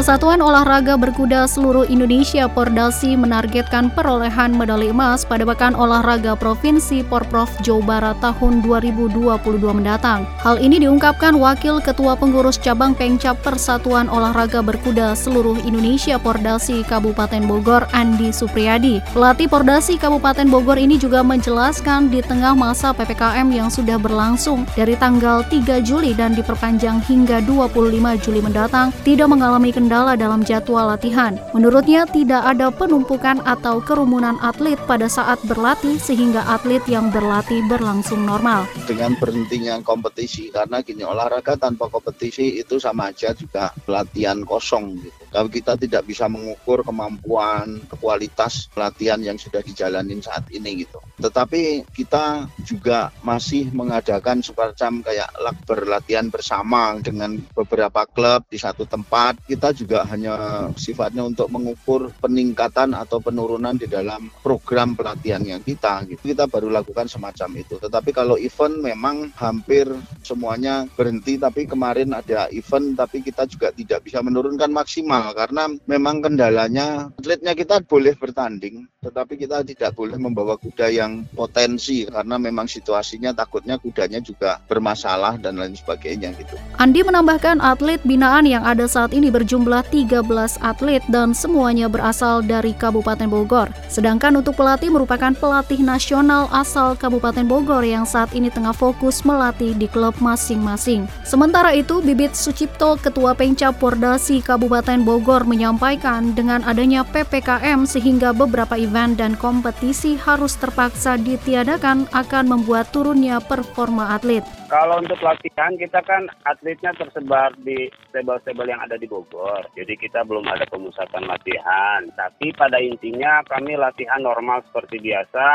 Persatuan 0.04 0.44
Olahraga 0.44 1.00
Berkuda 1.00 1.48
Seluruh 1.48 1.88
Indonesia 1.88 2.52
Pordasi 2.52 3.16
menargetkan 3.16 3.88
perolehan 3.88 4.52
medali 4.52 4.92
emas 4.92 5.24
pada 5.24 5.48
Pekan 5.48 5.80
Olahraga 5.80 6.36
Provinsi 6.36 7.08
Porprov 7.08 7.48
Jawa 7.64 7.80
Barat 7.88 8.20
tahun 8.20 8.68
2022 8.68 9.24
mendatang. 9.72 10.28
Hal 10.44 10.60
ini 10.60 10.84
diungkapkan 10.84 11.40
Wakil 11.40 11.80
Ketua 11.80 12.20
Pengurus 12.20 12.60
Cabang 12.60 12.92
Pengcap 12.92 13.48
Persatuan 13.48 14.12
Olahraga 14.12 14.60
Berkuda 14.60 15.16
Seluruh 15.16 15.56
Indonesia 15.64 16.20
Pordasi 16.20 16.84
Kabupaten 16.84 17.48
Bogor 17.48 17.88
Andi 17.96 18.36
Supriyadi. 18.36 19.00
Pelatih 19.16 19.48
Pordasi 19.48 19.96
Kabupaten 19.96 20.52
Bogor 20.52 20.84
ini 20.84 21.00
juga 21.00 21.24
menjelaskan 21.24 22.12
di 22.12 22.20
tengah 22.20 22.52
masa 22.52 22.92
PPKM 22.92 23.48
yang 23.56 23.72
sudah 23.72 23.96
berlangsung 23.96 24.68
dari 24.76 25.00
tanggal 25.00 25.48
3 25.48 25.80
Juli 25.80 26.12
dan 26.12 26.36
diperpanjang 26.36 27.00
hingga 27.08 27.40
25 27.48 28.20
Juli 28.20 28.44
mendatang 28.44 28.92
tidak 29.08 29.32
mengalami 29.32 29.72
kendala 29.72 29.93
kendala 29.94 30.18
dalam 30.18 30.42
jadwal 30.42 30.90
latihan. 30.90 31.38
Menurutnya 31.54 32.10
tidak 32.10 32.42
ada 32.42 32.74
penumpukan 32.74 33.46
atau 33.46 33.78
kerumunan 33.78 34.42
atlet 34.42 34.74
pada 34.90 35.06
saat 35.06 35.38
berlatih 35.46 36.02
sehingga 36.02 36.42
atlet 36.50 36.82
yang 36.90 37.14
berlatih 37.14 37.62
berlangsung 37.70 38.26
normal. 38.26 38.66
Dengan 38.90 39.14
berhentinya 39.22 39.78
kompetisi 39.86 40.50
karena 40.50 40.82
gini 40.82 41.06
olahraga 41.06 41.62
tanpa 41.62 41.94
kompetisi 41.94 42.58
itu 42.58 42.82
sama 42.82 43.14
aja 43.14 43.38
juga 43.38 43.70
latihan 43.86 44.42
kosong 44.42 44.98
gitu. 44.98 45.23
Kalau 45.34 45.50
kita 45.50 45.74
tidak 45.82 46.06
bisa 46.06 46.30
mengukur 46.30 46.86
kemampuan, 46.86 47.82
kualitas 47.98 48.70
latihan 48.78 49.18
yang 49.18 49.42
sudah 49.42 49.66
dijalanin 49.66 50.22
saat 50.22 50.46
ini 50.54 50.86
gitu. 50.86 51.02
Tetapi 51.18 51.90
kita 51.90 52.46
juga 52.62 53.10
masih 53.26 53.74
mengadakan 53.74 54.46
semacam 54.46 55.02
kayak 55.02 55.30
berlatihan 55.66 56.30
bersama 56.30 56.94
dengan 57.02 57.42
beberapa 57.58 58.06
klub 58.06 58.46
di 58.46 58.62
satu 58.62 58.86
tempat. 58.86 59.42
Kita 59.50 59.74
juga 59.74 60.06
hanya 60.06 60.70
sifatnya 60.78 61.26
untuk 61.26 61.50
mengukur 61.50 62.14
peningkatan 62.22 62.94
atau 62.94 63.18
penurunan 63.18 63.74
di 63.74 63.90
dalam 63.90 64.30
program 64.46 64.94
pelatihan 64.94 65.42
yang 65.42 65.66
kita 65.66 66.06
gitu. 66.06 66.22
Kita 66.22 66.46
baru 66.46 66.70
lakukan 66.70 67.10
semacam 67.10 67.50
itu. 67.58 67.82
Tetapi 67.82 68.14
kalau 68.14 68.38
event 68.38 68.78
memang 68.78 69.34
hampir 69.42 69.90
semuanya 70.22 70.86
berhenti 70.94 71.42
tapi 71.42 71.66
kemarin 71.66 72.14
ada 72.14 72.52
event 72.54 72.94
tapi 72.94 73.24
kita 73.26 73.48
juga 73.48 73.72
tidak 73.74 74.06
bisa 74.06 74.20
menurunkan 74.20 74.70
maksimal 74.70 75.23
karena 75.32 75.72
memang 75.88 76.20
kendalanya 76.20 77.08
atletnya 77.16 77.56
kita 77.56 77.80
boleh 77.88 78.12
bertanding 78.20 78.84
tetapi 79.04 79.36
kita 79.36 79.68
tidak 79.68 79.92
boleh 80.00 80.16
membawa 80.16 80.56
kuda 80.56 80.88
yang 80.88 81.28
potensi 81.36 82.08
karena 82.08 82.40
memang 82.40 82.72
situasinya 82.72 83.36
takutnya 83.36 83.76
kudanya 83.76 84.24
juga 84.24 84.64
bermasalah 84.72 85.36
dan 85.44 85.60
lain 85.60 85.76
sebagainya 85.76 86.32
gitu. 86.40 86.56
Andi 86.80 87.04
menambahkan 87.04 87.60
atlet 87.60 88.00
binaan 88.08 88.48
yang 88.48 88.64
ada 88.64 88.88
saat 88.88 89.12
ini 89.12 89.28
berjumlah 89.28 89.84
13 89.92 90.24
atlet 90.64 91.04
dan 91.12 91.36
semuanya 91.36 91.92
berasal 91.92 92.40
dari 92.40 92.72
Kabupaten 92.72 93.28
Bogor. 93.28 93.68
Sedangkan 93.92 94.40
untuk 94.40 94.56
pelatih 94.56 94.88
merupakan 94.88 95.36
pelatih 95.36 95.84
nasional 95.84 96.48
asal 96.56 96.96
Kabupaten 96.96 97.44
Bogor 97.44 97.84
yang 97.84 98.08
saat 98.08 98.32
ini 98.32 98.48
tengah 98.48 98.74
fokus 98.74 99.28
melatih 99.28 99.76
di 99.76 99.92
klub 99.92 100.16
masing-masing. 100.24 101.06
Sementara 101.28 101.76
itu, 101.76 102.00
Bibit 102.00 102.34
Sucipto, 102.40 102.96
Ketua 102.96 103.36
Pengcap 103.36 103.76
Pordasi 103.84 104.40
Kabupaten 104.40 105.04
Bogor 105.04 105.13
Bogor 105.14 105.46
menyampaikan 105.46 106.34
dengan 106.34 106.66
adanya 106.66 107.06
PPKM 107.06 107.86
sehingga 107.86 108.34
beberapa 108.34 108.74
event 108.74 109.14
dan 109.14 109.38
kompetisi 109.38 110.18
harus 110.18 110.58
terpaksa 110.58 111.22
ditiadakan 111.22 112.10
akan 112.18 112.46
membuat 112.50 112.90
turunnya 112.90 113.38
performa 113.38 114.18
atlet. 114.18 114.42
Kalau 114.74 115.06
untuk 115.06 115.22
latihan 115.22 115.78
kita 115.78 116.02
kan 116.02 116.26
atletnya 116.50 116.98
tersebar 116.98 117.54
di 117.62 117.94
stable-stable 118.10 118.66
yang 118.66 118.82
ada 118.82 118.98
di 118.98 119.06
Bogor. 119.06 119.62
Jadi 119.78 119.94
kita 120.02 120.26
belum 120.26 120.50
ada 120.50 120.66
pemusatan 120.66 121.30
latihan. 121.30 122.10
Tapi 122.18 122.50
pada 122.58 122.82
intinya 122.82 123.46
kami 123.46 123.78
latihan 123.78 124.26
normal 124.26 124.66
seperti 124.66 124.98
biasa 124.98 125.46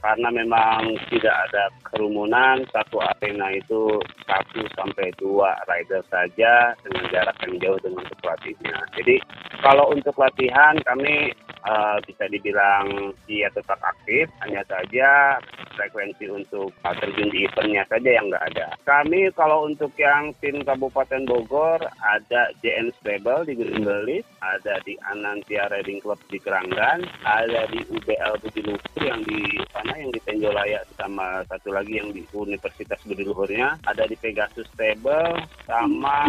karena 0.00 0.28
memang 0.32 0.88
tidak 1.12 1.36
ada 1.52 1.68
kerumunan. 1.84 2.64
Satu 2.72 3.04
arena 3.04 3.52
itu 3.52 4.00
satu 4.24 4.64
sampai 4.72 5.12
dua 5.20 5.52
rider 5.68 6.00
saja 6.08 6.72
dengan 6.80 7.04
jarak 7.12 7.36
yang 7.44 7.60
jauh 7.60 7.80
dengan 7.84 8.08
pelatihnya. 8.24 8.88
Jadi 8.96 9.20
kalau 9.60 9.92
untuk 9.92 10.16
latihan 10.16 10.80
kami 10.88 11.28
uh, 11.66 11.98
bisa 12.04 12.28
dibilang 12.30 13.14
dia 13.26 13.48
tetap 13.50 13.78
aktif, 13.82 14.30
hanya 14.44 14.62
saja 14.66 15.38
frekuensi 15.74 16.28
untuk 16.28 16.70
terjun 16.82 17.32
di 17.32 17.48
eventnya 17.48 17.82
saja 17.88 18.10
yang 18.12 18.28
nggak 18.28 18.46
ada. 18.54 18.66
Kami 18.84 19.32
kalau 19.34 19.66
untuk 19.66 19.90
yang 19.96 20.30
tim 20.38 20.62
Kabupaten 20.62 21.24
Bogor 21.24 21.80
ada 22.02 22.42
JN 22.60 22.92
Stable 23.00 23.48
di 23.48 23.56
Green 23.56 23.82
Belis, 23.82 24.26
ada 24.44 24.78
di 24.84 24.94
Anantia 25.08 25.70
Riding 25.72 26.04
Club 26.04 26.20
di 26.28 26.38
Keranggan, 26.38 27.06
ada 27.24 27.62
di 27.72 27.80
UBL 27.88 28.34
Budi 28.42 28.60
Luhur 28.62 29.00
yang 29.02 29.20
di 29.24 29.58
sana 29.72 29.96
yang 29.96 30.12
di 30.12 30.20
Tenjolaya 30.22 30.84
sama 30.94 31.42
satu 31.48 31.72
lagi 31.72 31.98
yang 31.98 32.12
di 32.12 32.22
Universitas 32.36 33.00
Budi 33.08 33.24
Luhurnya, 33.24 33.80
ada 33.88 34.04
di 34.06 34.14
Pegasus 34.18 34.68
Stable 34.74 35.40
sama 35.64 36.28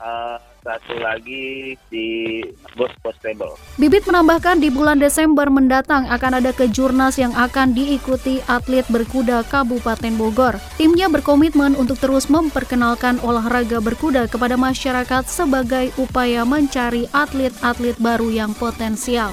uh, 0.00 0.49
satu 0.60 0.94
lagi 1.00 1.74
di 1.88 2.40
Bos 2.76 2.92
Stable. 3.16 3.56
Bibit 3.80 4.04
menambahkan 4.04 4.60
di 4.60 4.68
bulan 4.68 5.00
Desember 5.00 5.48
mendatang 5.48 6.06
akan 6.08 6.40
ada 6.40 6.52
kejurnas 6.52 7.16
yang 7.16 7.32
akan 7.32 7.72
diikuti 7.72 8.44
atlet 8.46 8.84
berkuda 8.88 9.44
Kabupaten 9.48 10.14
Bogor. 10.16 10.56
Timnya 10.76 11.08
berkomitmen 11.08 11.76
untuk 11.76 11.96
terus 11.98 12.28
memperkenalkan 12.28 13.20
olahraga 13.24 13.80
berkuda 13.80 14.28
kepada 14.28 14.54
masyarakat 14.60 15.24
sebagai 15.26 15.92
upaya 15.96 16.44
mencari 16.44 17.08
atlet-atlet 17.12 17.96
baru 17.98 18.28
yang 18.28 18.52
potensial. 18.56 19.32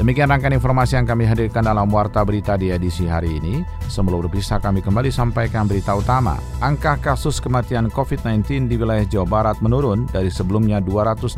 Demikian 0.00 0.32
rangkaian 0.32 0.56
informasi 0.56 0.96
yang 0.96 1.04
kami 1.04 1.28
hadirkan 1.28 1.60
dalam 1.60 1.84
Warta 1.92 2.24
Berita 2.24 2.56
di 2.56 2.72
edisi 2.72 3.04
hari 3.04 3.36
ini. 3.36 3.60
Sebelum 3.84 4.24
berpisah 4.24 4.56
kami 4.56 4.80
kembali 4.80 5.12
sampaikan 5.12 5.68
berita 5.68 5.92
utama. 5.92 6.40
Angka 6.64 6.96
kasus 6.96 7.36
kematian 7.36 7.92
COVID-19 7.92 8.64
di 8.64 8.80
wilayah 8.80 9.04
Jawa 9.04 9.28
Barat 9.28 9.60
menurun 9.60 10.08
dari 10.08 10.32
sebelumnya 10.32 10.80
269 10.80 11.36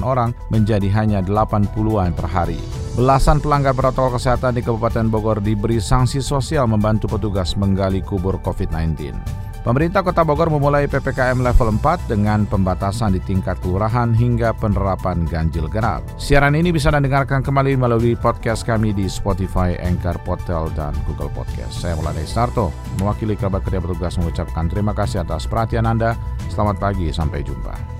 orang 0.00 0.32
menjadi 0.48 0.88
hanya 0.96 1.20
80-an 1.20 2.16
per 2.16 2.24
hari. 2.24 2.56
Belasan 2.96 3.36
pelanggar 3.36 3.76
protokol 3.76 4.16
kesehatan 4.16 4.56
di 4.56 4.64
Kabupaten 4.64 5.12
Bogor 5.12 5.44
diberi 5.44 5.76
sanksi 5.76 6.24
sosial 6.24 6.72
membantu 6.72 7.04
petugas 7.04 7.52
menggali 7.52 8.00
kubur 8.00 8.40
COVID-19. 8.40 9.12
Pemerintah 9.60 10.00
Kota 10.00 10.24
Bogor 10.24 10.48
memulai 10.48 10.88
PPKM 10.88 11.36
level 11.36 11.76
4 11.76 12.08
dengan 12.08 12.48
pembatasan 12.48 13.12
di 13.12 13.20
tingkat 13.20 13.60
kelurahan 13.60 14.08
hingga 14.16 14.56
penerapan 14.56 15.28
ganjil 15.28 15.68
genap. 15.68 16.00
Siaran 16.16 16.56
ini 16.56 16.72
bisa 16.72 16.88
Anda 16.88 17.04
dengarkan 17.04 17.44
kembali 17.44 17.76
melalui 17.76 18.16
podcast 18.16 18.64
kami 18.64 18.96
di 18.96 19.04
Spotify, 19.04 19.76
Anchor, 19.76 20.16
Potel, 20.24 20.72
dan 20.72 20.96
Google 21.04 21.28
Podcast. 21.28 21.76
Saya 21.76 21.92
Mulane 21.92 22.24
Starto, 22.24 22.72
mewakili 22.96 23.36
kerabat 23.36 23.60
kerja 23.68 23.84
petugas 23.84 24.16
mengucapkan 24.16 24.64
terima 24.72 24.96
kasih 24.96 25.28
atas 25.28 25.44
perhatian 25.44 25.84
Anda. 25.84 26.16
Selamat 26.48 26.80
pagi, 26.80 27.12
sampai 27.12 27.44
jumpa. 27.44 27.99